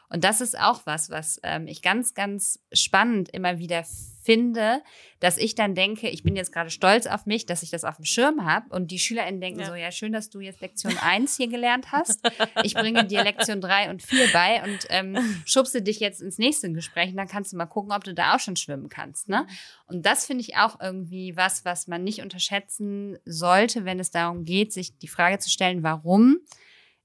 [0.09, 3.85] Und das ist auch was, was ähm, ich ganz, ganz spannend immer wieder
[4.25, 4.83] finde,
[5.21, 7.97] dass ich dann denke, ich bin jetzt gerade stolz auf mich, dass ich das auf
[7.97, 9.67] dem Schirm habe und die SchülerInnen denken ja.
[9.67, 12.21] so, ja, schön, dass du jetzt Lektion 1 hier gelernt hast.
[12.63, 16.73] Ich bringe dir Lektion 3 und 4 bei und ähm, schubse dich jetzt ins nächste
[16.73, 19.29] Gespräch und dann kannst du mal gucken, ob du da auch schon schwimmen kannst.
[19.29, 19.47] Ne?
[19.87, 24.45] Und das finde ich auch irgendwie was, was man nicht unterschätzen sollte, wenn es darum
[24.45, 26.39] geht, sich die Frage zu stellen, warum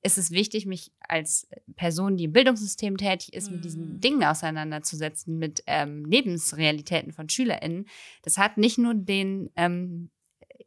[0.02, 3.56] ist es wichtig, mich als Person, die im Bildungssystem tätig ist, mhm.
[3.56, 4.00] mit diesen mhm.
[4.02, 7.88] Dingen auseinanderzusetzen, mit ähm, Lebensrealitäten von SchülerInnen.
[8.24, 10.10] Das hat nicht nur den ähm,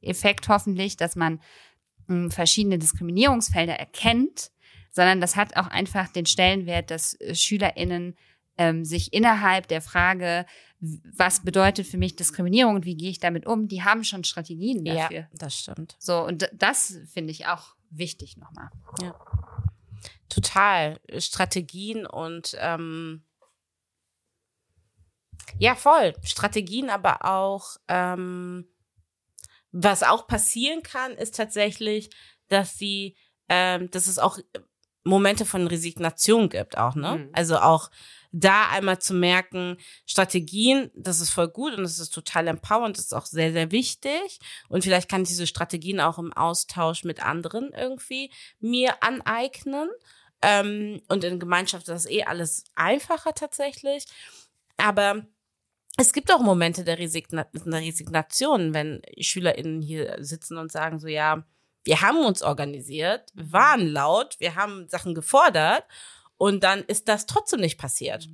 [0.02, 1.40] Effekt hoffentlich, dass man
[2.08, 4.50] ähm, verschiedene Diskriminierungsfelder erkennt,
[4.90, 8.16] sondern das hat auch einfach den Stellenwert, dass äh, SchülerInnen
[8.58, 10.44] ähm, sich innerhalb der Frage,
[10.80, 14.84] was bedeutet für mich Diskriminierung und wie gehe ich damit um, die haben schon Strategien
[14.84, 15.20] dafür.
[15.20, 15.96] Ja, das stimmt.
[15.98, 18.70] So, und das finde ich auch wichtig nochmal.
[19.00, 19.14] Ja.
[20.28, 20.98] Total.
[21.18, 23.24] Strategien und ähm,
[25.58, 26.14] ja, voll.
[26.24, 28.66] Strategien, aber auch ähm,
[29.70, 32.10] was auch passieren kann, ist tatsächlich,
[32.48, 33.16] dass sie,
[33.48, 34.38] ähm, dass es auch
[35.04, 37.18] Momente von Resignation gibt auch, ne?
[37.18, 37.30] Mhm.
[37.32, 37.90] Also auch
[38.32, 39.76] da einmal zu merken,
[40.06, 43.70] Strategien, das ist voll gut und das ist total empowernd, das ist auch sehr, sehr
[43.70, 44.40] wichtig.
[44.68, 49.88] Und vielleicht kann ich diese Strategien auch im Austausch mit anderen irgendwie mir aneignen.
[50.40, 54.06] Ähm, und in Gemeinschaft ist das eh alles einfacher tatsächlich.
[54.78, 55.26] aber
[55.98, 61.06] es gibt auch Momente der, Resigna der Resignation, wenn SchülerInnen hier sitzen und sagen so,
[61.06, 61.44] ja,
[61.84, 65.84] wir haben uns organisiert, wir waren laut, wir haben Sachen gefordert
[66.42, 68.28] und dann ist das trotzdem nicht passiert.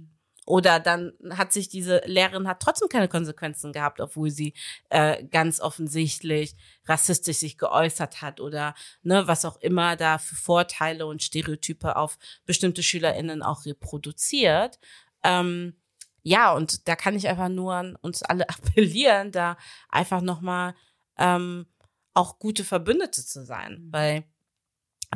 [0.46, 4.54] Oder dann hat sich diese Lehrerin hat trotzdem keine Konsequenzen gehabt, obwohl sie
[4.88, 6.56] äh, ganz offensichtlich
[6.86, 12.16] rassistisch sich geäußert hat oder ne, was auch immer da für Vorteile und Stereotype auf
[12.46, 14.78] bestimmte SchülerInnen auch reproduziert.
[15.22, 15.76] Ähm,
[16.22, 19.58] ja, und da kann ich einfach nur an uns alle appellieren, da
[19.90, 20.74] einfach nochmal
[21.18, 21.66] ähm,
[22.14, 23.92] auch gute Verbündete zu sein, Mhm.
[23.92, 24.24] weil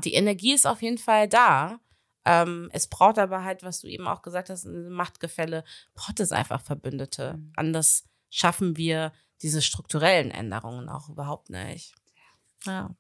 [0.05, 1.81] die Energie ist auf jeden Fall da.
[2.25, 5.65] Ähm, es braucht aber halt, was du eben auch gesagt hast, ein Machtgefälle,
[5.95, 7.35] braucht es einfach Verbündete.
[7.35, 7.53] Mhm.
[7.57, 9.13] Anders schaffen wir
[9.43, 11.95] diese strukturellen Änderungen auch überhaupt nicht.
[12.65, 12.95] Ja.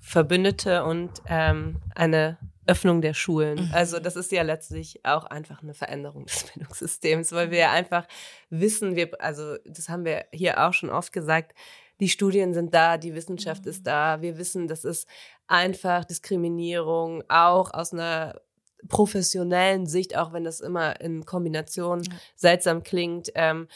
[0.00, 3.66] Verbündete und ähm, eine Öffnung der Schulen.
[3.66, 3.70] Mhm.
[3.72, 8.06] Also das ist ja letztlich auch einfach eine Veränderung des Bildungssystems, weil wir ja einfach
[8.50, 11.56] wissen, wir, also das haben wir hier auch schon oft gesagt,
[12.02, 13.70] die Studien sind da, die Wissenschaft Mhm.
[13.70, 14.20] ist da.
[14.20, 15.08] Wir wissen, das ist
[15.46, 18.40] einfach Diskriminierung, auch aus einer
[18.88, 22.12] professionellen Sicht, auch wenn das immer in Kombination Ja.
[22.34, 23.68] seltsam klingt, ähm,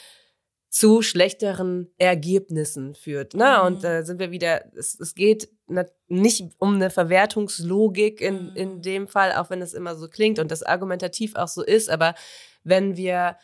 [0.69, 3.33] zu schlechteren Ergebnissen führt.
[3.33, 3.57] Ne?
[3.61, 3.65] Mhm.
[3.67, 5.49] Und da sind wir wieder, es, es geht
[6.09, 8.55] nicht um eine Verwertungslogik in, Mhm.
[8.55, 11.89] in dem Fall, auch wenn es immer so klingt und das argumentativ auch so ist,
[11.89, 12.13] aber
[12.65, 13.37] wenn wir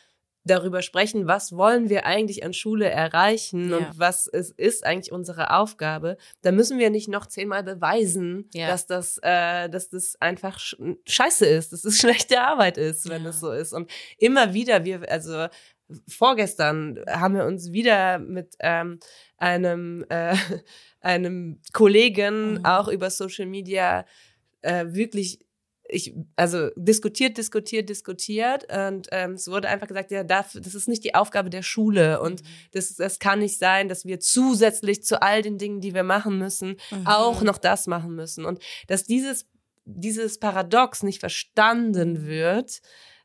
[0.44, 3.76] darüber sprechen, was wollen wir eigentlich an Schule erreichen Ja.
[3.78, 8.66] und was es ist eigentlich unsere Aufgabe, dann müssen wir nicht noch zehnmal beweisen, Ja.
[8.68, 10.76] dass das, äh, dass das einfach sch
[11.06, 13.30] scheiße ist, dass es schlechte Arbeit ist, wenn Ja.
[13.30, 13.72] es so ist.
[13.72, 15.46] Und immer wieder, wir, also
[16.08, 18.98] vorgestern haben wir uns wieder mit ähm,
[19.36, 20.34] einem, äh,
[21.00, 22.64] einem Kollegen Mhm.
[22.64, 24.06] auch über Social Media
[24.62, 25.40] äh, wirklich
[25.94, 30.88] ich, also diskutiert, diskutiert, diskutiert und ähm, es wurde einfach gesagt, ja, darf, das ist
[30.88, 32.42] nicht die Aufgabe der Schule und
[32.72, 36.38] das, das kann nicht sein, dass wir zusätzlich zu all den Dingen, die wir machen
[36.38, 37.06] müssen, Mhm.
[37.06, 39.46] auch noch das machen müssen und dass dieses,
[39.84, 42.80] dieses Paradox nicht verstanden wird,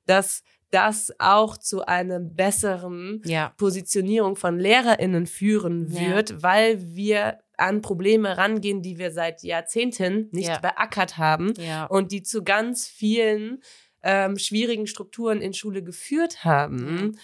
[0.05, 3.53] dass das auch zu einer besseren Ja.
[3.57, 6.15] Positionierung von LehrerInnen führen Ja.
[6.15, 10.59] wird, weil wir an Probleme rangehen, die wir seit Jahrzehnten nicht Ja.
[10.59, 11.85] beackert haben Ja.
[11.85, 13.61] und die zu ganz vielen
[14.01, 17.17] ähm, schwierigen Strukturen in Schule geführt haben.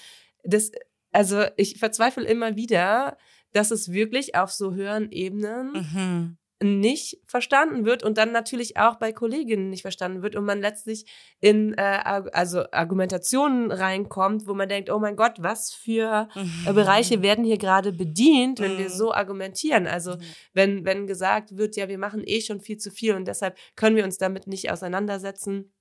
[0.44, 0.72] Das,
[1.12, 3.18] also ich verzweifle immer wieder,
[3.54, 6.38] dass es wirklich auf so höheren Ebenen Mhm.
[6.64, 11.06] Nicht verstanden wird und dann natürlich auch bei Kolleginnen nicht verstanden wird und man letztlich
[11.42, 11.82] in äh,
[12.32, 16.30] also Argumentationen reinkommt, wo man denkt, oh mein Gott, was für
[16.66, 18.90] äh, Bereiche werden hier gerade bedient, wenn wir Mhm.
[18.94, 19.86] so argumentieren.
[19.86, 20.16] Also
[20.54, 23.98] wenn, wenn gesagt wird, ja, wir machen eh schon viel zu viel und deshalb können
[23.98, 25.74] wir uns damit nicht auseinandersetzen,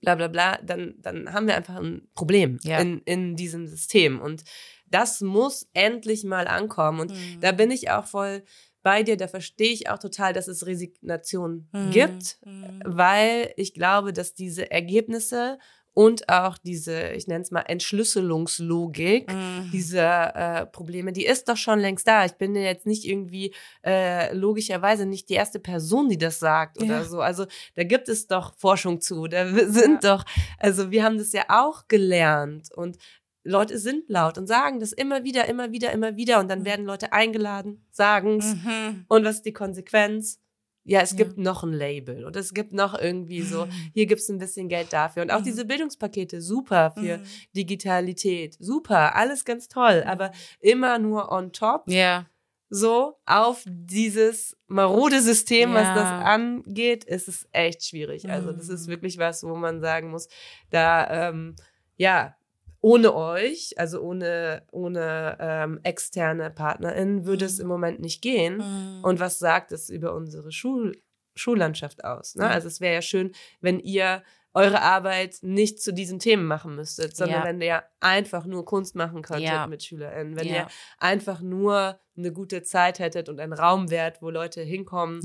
[0.00, 2.78] bla bla bla, dann, dann haben wir einfach ein Problem Ja.
[2.80, 4.20] in, in diesem System.
[4.22, 4.42] Und
[4.86, 7.00] das muss endlich mal ankommen.
[7.00, 7.40] Und Mhm.
[7.40, 8.42] da bin ich auch voll
[8.84, 11.90] bei dir, da verstehe ich auch total, dass es Resignation Mhm.
[11.90, 12.80] gibt, Mhm.
[12.84, 15.58] weil ich glaube, dass diese Ergebnisse
[15.96, 19.70] und auch diese, ich nenne es mal Entschlüsselungslogik, Mhm.
[19.72, 22.24] dieser äh, Probleme, die ist doch schon längst da.
[22.24, 23.54] Ich bin ja jetzt nicht irgendwie
[23.84, 27.04] äh, logischerweise nicht die erste Person, die das sagt oder Ja.
[27.04, 27.20] so.
[27.20, 29.26] Also da gibt es doch Forschung zu.
[29.28, 30.24] Da sind doch,
[30.58, 32.98] also wir haben das ja auch gelernt und
[33.44, 36.64] Leute sind laut und sagen das immer wieder, immer wieder, immer wieder und dann Mhm.
[36.64, 39.04] werden Leute eingeladen, sagen's Mhm.
[39.08, 40.40] und was ist die Konsequenz?
[40.86, 41.16] Ja, es Ja.
[41.18, 43.70] gibt noch ein Label und es gibt noch irgendwie so, Mhm.
[43.94, 45.22] hier gibt's ein bisschen Geld dafür.
[45.22, 45.44] Und auch Mhm.
[45.44, 47.22] diese Bildungspakete, super für Mhm.
[47.56, 50.30] Digitalität, super, alles ganz toll, aber
[50.60, 52.26] immer nur on top, Ja.
[52.70, 55.94] so auf dieses marode System, was Ja.
[55.94, 58.28] das angeht, ist es echt schwierig.
[58.30, 58.90] Also das ist Mhm.
[58.92, 60.28] wirklich was, wo man sagen muss,
[60.70, 61.56] da, ähm,
[61.96, 62.36] ja,
[62.84, 67.62] ohne euch, also ohne, ohne ähm, externe PartnerInnen, würde es Mhm.
[67.62, 68.58] im Moment nicht gehen.
[68.58, 69.02] Mhm.
[69.02, 70.92] Und was sagt es über unsere Schul
[71.34, 72.34] Schullandschaft aus?
[72.34, 72.44] Ne?
[72.44, 72.50] Ja.
[72.50, 73.32] Also es wäre ja schön,
[73.62, 74.22] wenn ihr
[74.52, 77.44] eure Arbeit nicht zu diesen Themen machen müsstet, sondern Ja.
[77.46, 79.66] wenn ihr einfach nur Kunst machen könntet Ja.
[79.66, 80.68] mit SchülerInnen, wenn ihr
[80.98, 85.20] einfach nur eine gute Zeit hättet und einen Raum wärt, wo Leute hinkommen,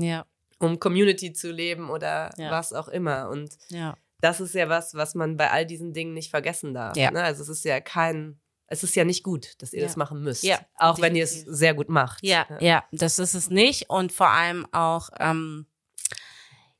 [0.58, 3.28] um Community zu leben oder was auch immer.
[3.28, 3.96] Und Ja.
[4.20, 6.96] Das ist ja was, was man bei all diesen Dingen nicht vergessen darf.
[6.96, 7.10] Ja.
[7.10, 7.22] Ne?
[7.22, 9.86] Also es ist ja kein, es ist ja nicht gut, dass ihr Ja.
[9.86, 10.42] das machen müsst.
[10.44, 11.56] Ja, auch wenn ihr es definitiv.
[11.58, 12.24] sehr gut macht.
[12.24, 13.90] Ja, ja, das ist es nicht.
[13.90, 15.66] Und vor allem auch, ähm,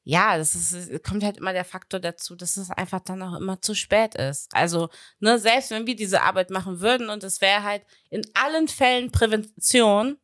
[0.03, 3.38] ja, das ist, es kommt halt immer der Faktor dazu, dass es einfach dann auch
[3.38, 4.49] immer zu spät ist.
[4.55, 4.88] Also,
[5.18, 9.12] ne, selbst wenn wir diese Arbeit machen würden und es wäre halt in allen Fällen
[9.12, 10.18] Prävention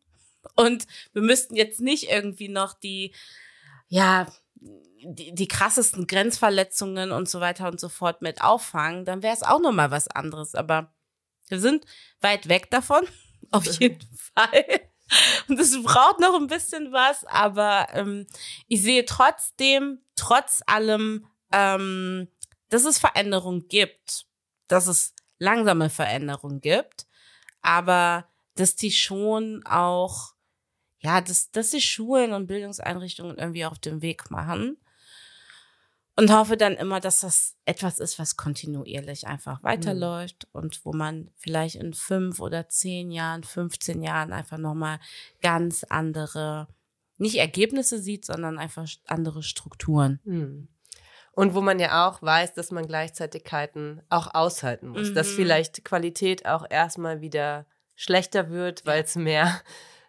[0.55, 3.15] und wir müssten jetzt nicht irgendwie noch die,
[3.89, 4.27] ja,
[5.03, 9.43] die, die krassesten Grenzverletzungen und so weiter und so fort mit auffangen, dann wäre es
[9.43, 10.55] auch noch mal was anderes.
[10.55, 10.93] Aber
[11.49, 11.85] wir sind
[12.21, 13.07] weit weg davon,
[13.51, 14.65] auf jeden Fall.
[15.49, 18.27] Und es braucht noch ein bisschen was, aber ähm,
[18.67, 22.29] ich sehe trotzdem, trotz allem, ähm,
[22.71, 24.27] dass es Veränderung gibt,
[24.67, 27.07] dass es langsame Veränderung gibt,
[27.63, 30.35] aber dass die schon auch,
[30.99, 34.77] ja, dass, dass die Schulen und Bildungseinrichtungen irgendwie auf den Weg machen
[36.17, 40.61] und hoffe dann immer, dass das etwas ist, was kontinuierlich einfach weiterläuft mhm.
[40.61, 44.99] und wo man vielleicht in fünf oder zehn Jahren, 15 Jahren einfach nochmal
[45.43, 46.69] ganz andere,
[47.19, 50.21] nicht Ergebnisse sieht, sondern einfach andere Strukturen.
[50.25, 50.69] Mhm.
[51.33, 55.15] Und wo man ja auch weiß, dass man Gleichzeitigkeiten auch aushalten muss, mhm.
[55.15, 59.61] dass vielleicht Qualität auch erstmal wieder schlechter wird, weil es mehr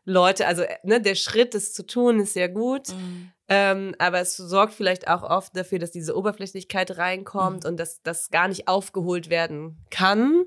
[0.07, 2.87] Leute, also ne, der Schritt, es zu tun, ist sehr gut.
[2.89, 3.31] Mhm.
[3.49, 7.71] Ähm, aber es sorgt vielleicht auch oft dafür, dass diese Oberflächlichkeit reinkommt mhm.
[7.71, 10.45] und dass das gar nicht aufgeholt werden kann.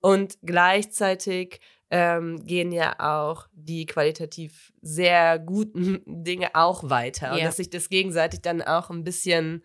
[0.00, 7.28] Und gleichzeitig ähm, gehen ja auch die qualitativ sehr guten Dinge auch weiter.
[7.28, 7.34] Ja.
[7.34, 9.62] Und dass sich das gegenseitig dann auch ein bisschen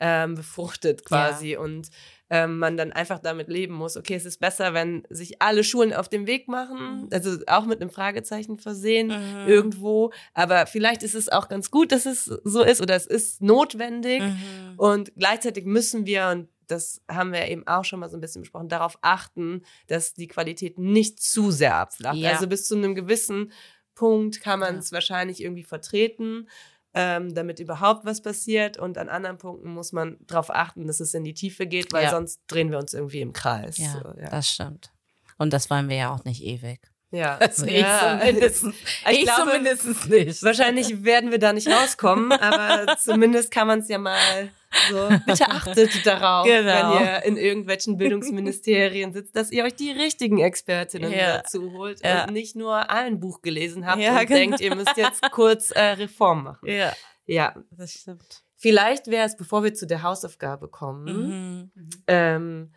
[0.00, 1.52] ähm, befruchtet quasi.
[1.52, 1.60] Ja.
[1.60, 1.90] Und
[2.30, 5.92] ähm, man dann einfach damit leben muss, okay, es ist besser, wenn sich alle Schulen
[5.92, 7.08] auf den Weg machen, mhm.
[7.12, 9.48] also auch mit einem Fragezeichen versehen mhm.
[9.48, 13.42] irgendwo, aber vielleicht ist es auch ganz gut, dass es so ist oder es ist
[13.42, 14.74] notwendig mhm.
[14.76, 18.42] und gleichzeitig müssen wir und das haben wir eben auch schon mal so ein bisschen
[18.42, 22.16] besprochen, darauf achten, dass die Qualität nicht zu sehr abflacht.
[22.16, 22.30] Ja.
[22.30, 23.50] Also bis zu einem gewissen
[23.96, 24.94] Punkt kann man es ja.
[24.94, 26.46] wahrscheinlich irgendwie vertreten
[26.94, 28.78] ähm, damit überhaupt was passiert.
[28.78, 32.04] Und an anderen Punkten muss man darauf achten, dass es in die Tiefe geht, weil
[32.04, 32.10] ja.
[32.10, 33.78] sonst drehen wir uns irgendwie im Kreis.
[33.78, 34.92] Ja, so, ja, das stimmt.
[35.38, 36.89] Und das wollen wir ja auch nicht ewig.
[37.12, 38.20] Ja, also ich, ja.
[38.20, 40.42] Zumindest, ich, ich glaube, zumindest nicht.
[40.42, 44.50] Wahrscheinlich werden wir da nicht rauskommen, aber zumindest kann man es ja mal
[44.88, 45.08] so.
[45.26, 46.94] Bitte achtet darauf, genau.
[46.94, 51.38] wenn ihr in irgendwelchen Bildungsministerien sitzt, dass ihr euch die richtigen Expertinnen ja.
[51.38, 52.24] dazu holt ja.
[52.24, 54.38] und nicht nur ein Buch gelesen habt ja, und genau.
[54.38, 56.68] denkt, ihr müsst jetzt kurz äh, Reform machen.
[56.68, 56.92] Ja.
[57.26, 58.42] Ja, das stimmt.
[58.56, 61.90] Vielleicht wäre es, bevor wir zu der Hausaufgabe kommen, mhm.
[62.06, 62.72] ähm,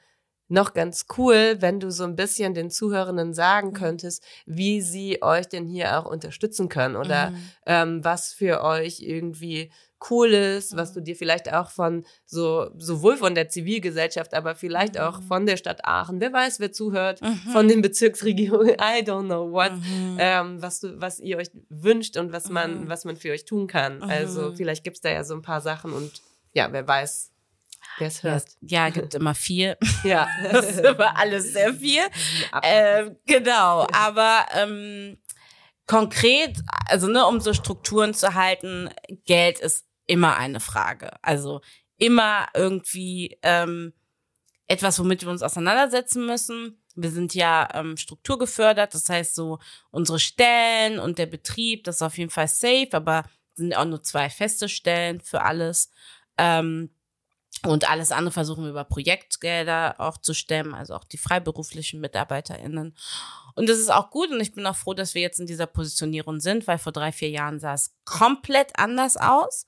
[0.54, 3.74] noch ganz cool, wenn du so ein bisschen den Zuhörenden sagen mhm.
[3.74, 7.38] könntest, wie sie euch denn hier auch unterstützen können oder mhm.
[7.66, 9.72] ähm, was für euch irgendwie
[10.12, 11.06] cool ist, was du mhm.
[11.06, 15.24] dir vielleicht auch von so sowohl von der Zivilgesellschaft, aber vielleicht auch mhm.
[15.24, 17.52] von der Stadt Aachen, wer weiß, wer zuhört, mhm.
[17.52, 20.18] von den Bezirksregierungen, I don't know what, mhm.
[20.20, 23.66] ähm, was du, was ihr euch wünscht und was man, was man für euch tun
[23.66, 24.04] kann.
[24.04, 26.22] Also vielleicht gibt's da ja so ein paar Sachen und
[26.54, 27.33] ja, wer weiß,
[27.98, 28.46] Wer es hört.
[28.62, 29.78] Ja, gibt immer viel.
[30.04, 30.28] Ja.
[30.52, 32.02] das ist immer alles sehr viel.
[32.62, 35.18] Ähm, genau, aber ähm,
[35.88, 38.90] konkret, also ne, um so Strukturen zu halten,
[39.26, 41.12] Geld ist immer eine Frage.
[41.22, 41.62] Also
[41.98, 43.94] immer irgendwie ähm,
[44.68, 46.84] etwas, womit wir uns auseinandersetzen müssen.
[46.96, 52.02] Wir sind ja ähm, strukturgefördert, das heißt so unsere Stellen und der Betrieb, das ist
[52.02, 53.24] auf jeden Fall safe, aber
[53.56, 55.92] sind auch nur zwei feste Stellen für alles.
[56.38, 56.90] Ähm,
[57.66, 62.96] und alles andere versuchen wir über Projektgelder auch zu stemmen, also auch die freiberuflichen MitarbeiterInnen.
[63.56, 65.68] Und das ist auch gut und ich bin auch froh, dass wir jetzt in dieser
[65.68, 69.66] Positionierung sind, weil vor drei, vier Jahren sah es komplett anders aus.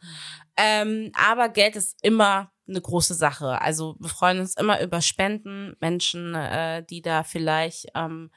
[0.58, 3.62] Ähm, aber Geld ist immer eine große Sache.
[3.62, 8.32] Also wir freuen uns immer über Spenden, Menschen, äh, die da vielleicht, ähm,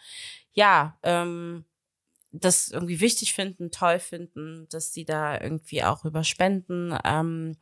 [0.53, 1.65] ja, ähm,
[2.31, 7.57] das irgendwie wichtig finden, toll finden, dass sie da irgendwie auch über Spenden ähm,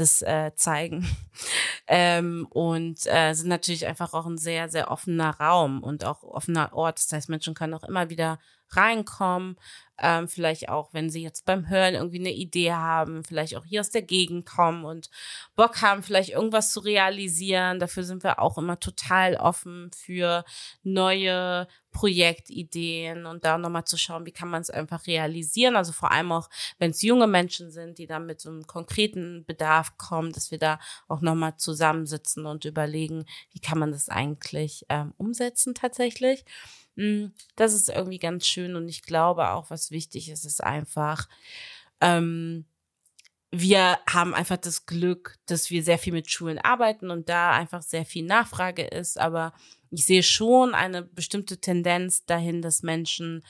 [0.00, 1.08] das äh, zeigen.
[1.86, 6.72] ähm, und äh, sind natürlich einfach auch ein sehr, sehr offener Raum und auch offener
[6.72, 6.98] Ort.
[6.98, 8.38] Das heißt, Menschen können auch immer wieder
[8.70, 9.56] reinkommen.
[10.00, 13.80] Ähm, vielleicht auch, wenn sie jetzt beim Hören irgendwie eine Idee haben, vielleicht auch hier
[13.80, 15.10] aus der Gegend kommen und
[15.56, 17.80] Bock haben, vielleicht irgendwas zu realisieren.
[17.80, 20.44] Dafür sind wir auch immer total offen für
[20.82, 25.74] neue Projektideen und da nochmal zu schauen, wie kann man es einfach realisieren.
[25.74, 29.44] Also vor allem auch, wenn es junge Menschen sind, die dann mit so einem konkreten
[29.46, 30.78] Bedarf kommen, dass wir da
[31.08, 36.44] auch nochmal zusammensitzen und überlegen, wie kann man das eigentlich ähm, umsetzen tatsächlich.
[36.98, 41.28] Hm, das ist irgendwie ganz schön und ich glaube auch, was wichtig ist, ist einfach,
[42.00, 42.64] ähm,
[43.52, 47.82] wir haben einfach das Glück, dass wir sehr viel mit Schulen arbeiten und da einfach
[47.82, 49.18] sehr viel Nachfrage ist.
[49.18, 49.54] Aber
[49.90, 53.44] ich sehe schon eine bestimmte Tendenz dahin, dass Menschen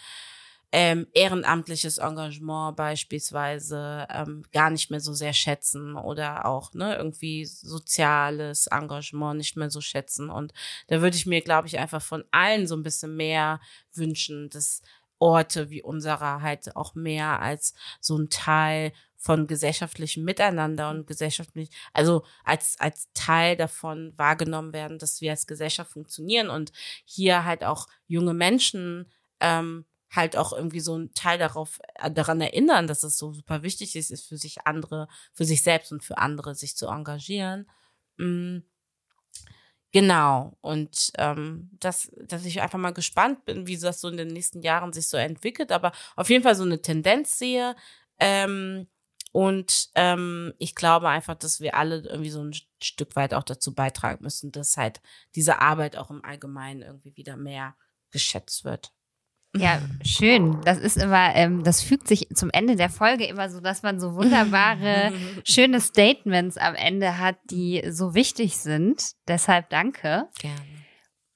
[0.70, 7.46] ähm, ehrenamtliches Engagement beispielsweise ähm, gar nicht mehr so sehr schätzen oder auch ne, irgendwie
[7.46, 10.28] soziales Engagement nicht mehr so schätzen.
[10.28, 10.52] Und
[10.88, 13.60] da würde ich mir, glaube ich, einfach von allen so ein bisschen mehr
[13.94, 14.82] wünschen, dass
[15.18, 21.70] Orte wie unserer halt auch mehr als so ein Teil von gesellschaftlichem Miteinander und gesellschaftlich,
[21.92, 26.72] also als, als Teil davon wahrgenommen werden, dass wir als Gesellschaft funktionieren und
[27.04, 29.10] hier halt auch junge Menschen
[29.40, 33.62] ähm, halt auch irgendwie so ein Teil darauf, äh, daran erinnern, dass es so super
[33.62, 37.68] wichtig ist, ist für sich andere, für sich selbst und für andere sich zu engagieren.
[38.16, 38.58] Mm.
[39.90, 40.56] Genau.
[40.60, 44.60] Und ähm, dass, dass ich einfach mal gespannt bin, wie das so in den nächsten
[44.60, 47.74] Jahren sich so entwickelt, aber auf jeden Fall so eine Tendenz sehe.
[48.18, 48.86] Ähm,
[49.32, 52.52] und ähm, ich glaube einfach, dass wir alle irgendwie so ein
[52.82, 55.00] Stück weit auch dazu beitragen müssen, dass halt
[55.34, 57.76] diese Arbeit auch im Allgemeinen irgendwie wieder mehr
[58.10, 58.92] geschätzt wird.
[59.56, 60.60] Ja, schön.
[60.64, 63.98] Das ist immer, ähm, das fügt sich zum Ende der Folge immer so, dass man
[63.98, 65.12] so wunderbare,
[65.44, 69.12] schöne Statements am Ende hat, die so wichtig sind.
[69.26, 70.28] Deshalb danke.
[70.38, 70.60] Gerne.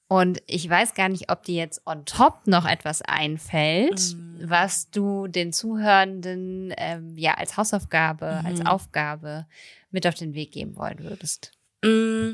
[0.07, 4.41] Und ich weiß gar nicht, ob dir jetzt on top noch etwas einfällt, Mhm.
[4.43, 8.45] was du den Zuhörenden ähm, ja als Hausaufgabe, Mhm.
[8.45, 9.47] als Aufgabe
[9.89, 11.51] mit auf den Weg geben wollen würdest.
[11.83, 12.33] Mm,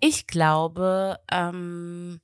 [0.00, 2.20] Ich glaube, ähm,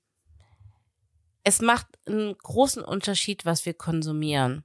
[1.47, 4.65] es macht einen großen Unterschied, was wir konsumieren,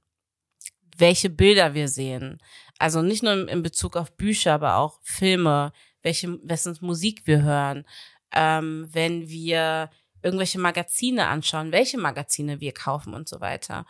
[0.96, 2.42] welche Bilder wir sehen.
[2.76, 5.72] Also nicht nur in- Bezug auf Bücher, aber auch Filme,
[6.02, 7.86] welche, wessen Musik wir hören,
[8.32, 9.90] ähm, wenn wir
[10.24, 13.86] irgendwelche Magazine anschauen, welche Magazine wir kaufen und so weiter.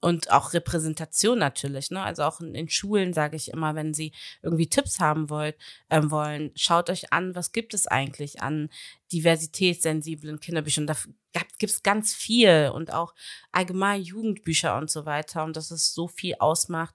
[0.00, 2.02] Und auch Repräsentation natürlich, ne?
[2.02, 5.56] Also auch in, in Schulen sage ich immer, wenn Sie irgendwie Tipps haben wollt,
[5.88, 8.68] ähm, wollen, schaut euch an, was gibt es eigentlich an
[9.12, 10.86] diversitätssensiblen Kinderbüchern.
[10.86, 10.96] Da
[11.58, 13.14] gibt es ganz viel und auch
[13.52, 15.44] allgemein Jugendbücher und so weiter.
[15.44, 16.94] Und dass es so viel ausmacht,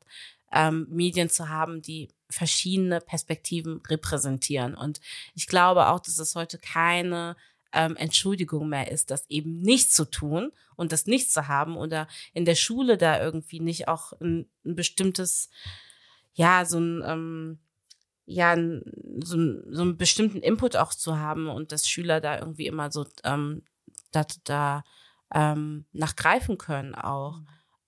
[0.51, 4.75] ähm, Medien zu haben, die verschiedene Perspektiven repräsentieren.
[4.75, 5.01] Und
[5.33, 7.35] ich glaube auch, dass es heute keine
[7.73, 12.07] ähm, Entschuldigung mehr ist, das eben nicht zu tun und das nicht zu haben oder
[12.33, 15.49] in der Schule da irgendwie nicht auch ein, ein bestimmtes,
[16.33, 17.59] ja, so ein, ähm,
[18.25, 18.55] ja,
[19.23, 22.91] so, ein, so einen bestimmten Input auch zu haben und dass Schüler da irgendwie immer
[22.91, 23.63] so ähm,
[24.11, 24.83] da, da
[25.33, 27.41] ähm, nachgreifen können auch,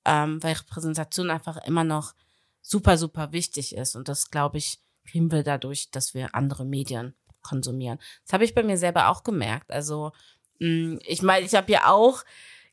[0.05, 2.13] ähm, weil Repräsentation einfach immer noch
[2.61, 7.13] super, super wichtig ist und das, glaube ich, kriegen wir dadurch, dass wir andere Medien
[7.43, 7.99] konsumieren.
[8.25, 9.71] Das habe ich bei mir selber auch gemerkt.
[9.71, 10.11] Also
[10.59, 12.23] mh, ich meine, ich habe ja auch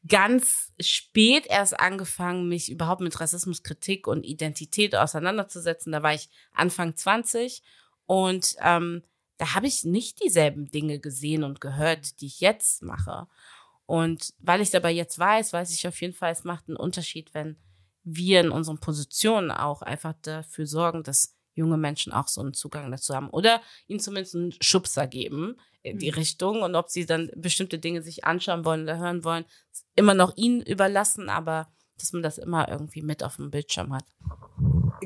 [0.08, 5.92] ganz spät erst angefangen, mich überhaupt mit Rassismuskritik und Identität auseinanderzusetzen.
[5.92, 7.62] Da war ich Anfang 20
[8.06, 9.02] und ähm,
[9.36, 13.26] da habe ich nicht dieselben Dinge gesehen und gehört, die ich jetzt mache.
[13.86, 16.76] Und weil ich es aber jetzt weiß, weiß ich auf jeden Fall, es macht einen
[16.76, 17.56] Unterschied, wenn
[18.04, 22.90] wir in unseren Positionen auch einfach dafür sorgen, dass junge Menschen auch so einen Zugang
[22.90, 26.14] dazu haben oder ihnen zumindest einen Schubser geben in die Mhm.
[26.14, 29.44] Richtung und ob sie dann bestimmte Dinge sich anschauen wollen oder hören wollen,
[29.96, 34.04] immer noch ihnen überlassen, aber dass man das immer irgendwie mit auf dem Bildschirm hat.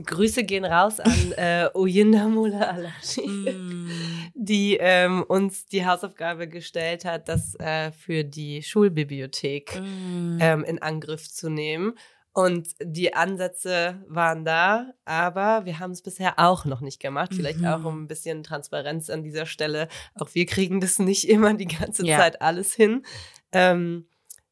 [0.06, 3.88] Grüße gehen raus an äh, Oyinda Mula Alashi, Mm.
[4.34, 10.38] die ähm, uns die Hausaufgabe gestellt hat, das äh, für die Schulbibliothek Mm.
[10.40, 11.94] ähm, in Angriff zu nehmen.
[12.34, 17.32] Und die Ansätze waren da, aber wir haben es bisher auch noch nicht gemacht.
[17.32, 17.66] Vielleicht Mhm.
[17.66, 19.86] auch um ein bisschen Transparenz an dieser Stelle.
[20.16, 22.18] Auch wir kriegen das nicht immer die ganze Ja.
[22.18, 23.06] Zeit alles hin.
[23.52, 24.08] Ähm,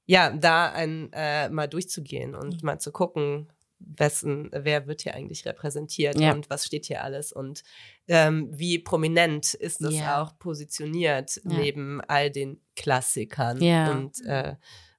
[0.06, 2.66] ja, da ein, äh, mal durchzugehen und Mhm.
[2.66, 3.52] mal zu gucken,
[3.84, 6.32] wessen, wer wird hier eigentlich repräsentiert Ja.
[6.32, 7.64] und was steht hier alles und
[8.06, 10.22] ähm, wie prominent ist das Ja.
[10.22, 13.90] auch positioniert neben all den Klassikern Ja.
[13.90, 14.54] und äh,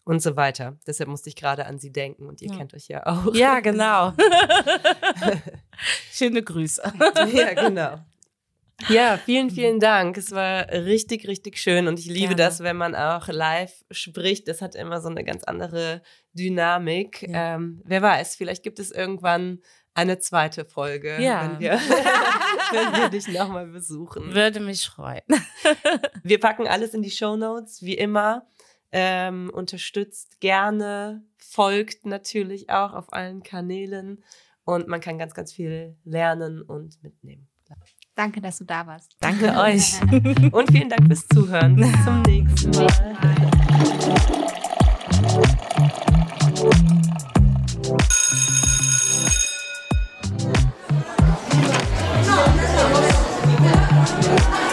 [0.06, 0.78] und so weiter.
[0.86, 2.58] Deshalb musste ich gerade an sie denken und ihr Ja.
[2.58, 3.34] kennt euch ja auch.
[3.34, 4.14] Ja, genau.
[6.12, 6.82] Schöne Grüße.
[7.34, 7.99] ja, genau.
[8.89, 10.18] Ja, vielen, vielen Dank.
[10.18, 12.36] Es war richtig, richtig schön und ich liebe Gerne.
[12.36, 14.47] das, wenn man auch live spricht.
[14.47, 16.01] Das hat immer so eine ganz andere
[16.34, 17.22] Dynamik.
[17.30, 17.56] Ja.
[17.56, 19.60] Ähm, wer weiß, vielleicht gibt es irgendwann
[19.93, 21.43] eine zweite Folge, Ja.
[21.43, 21.72] wenn, wir,
[22.72, 24.34] wenn wir dich nochmal besuchen.
[24.34, 25.22] Würde mich freuen.
[26.24, 28.48] Wir packen alles in die Show Notes, wie immer.
[28.95, 34.24] Ähm, unterstützt gerne, folgt natürlich auch auf allen Kanälen
[34.65, 37.48] und man kann ganz, ganz viel lernen und mitnehmen.
[38.14, 39.18] Danke, dass du da warst.
[39.20, 39.99] Danke euch.
[40.52, 41.76] Und vielen Dank fürs Zuhören.
[41.76, 42.88] Bis zum nächsten Mal.
[54.24, 54.73] No,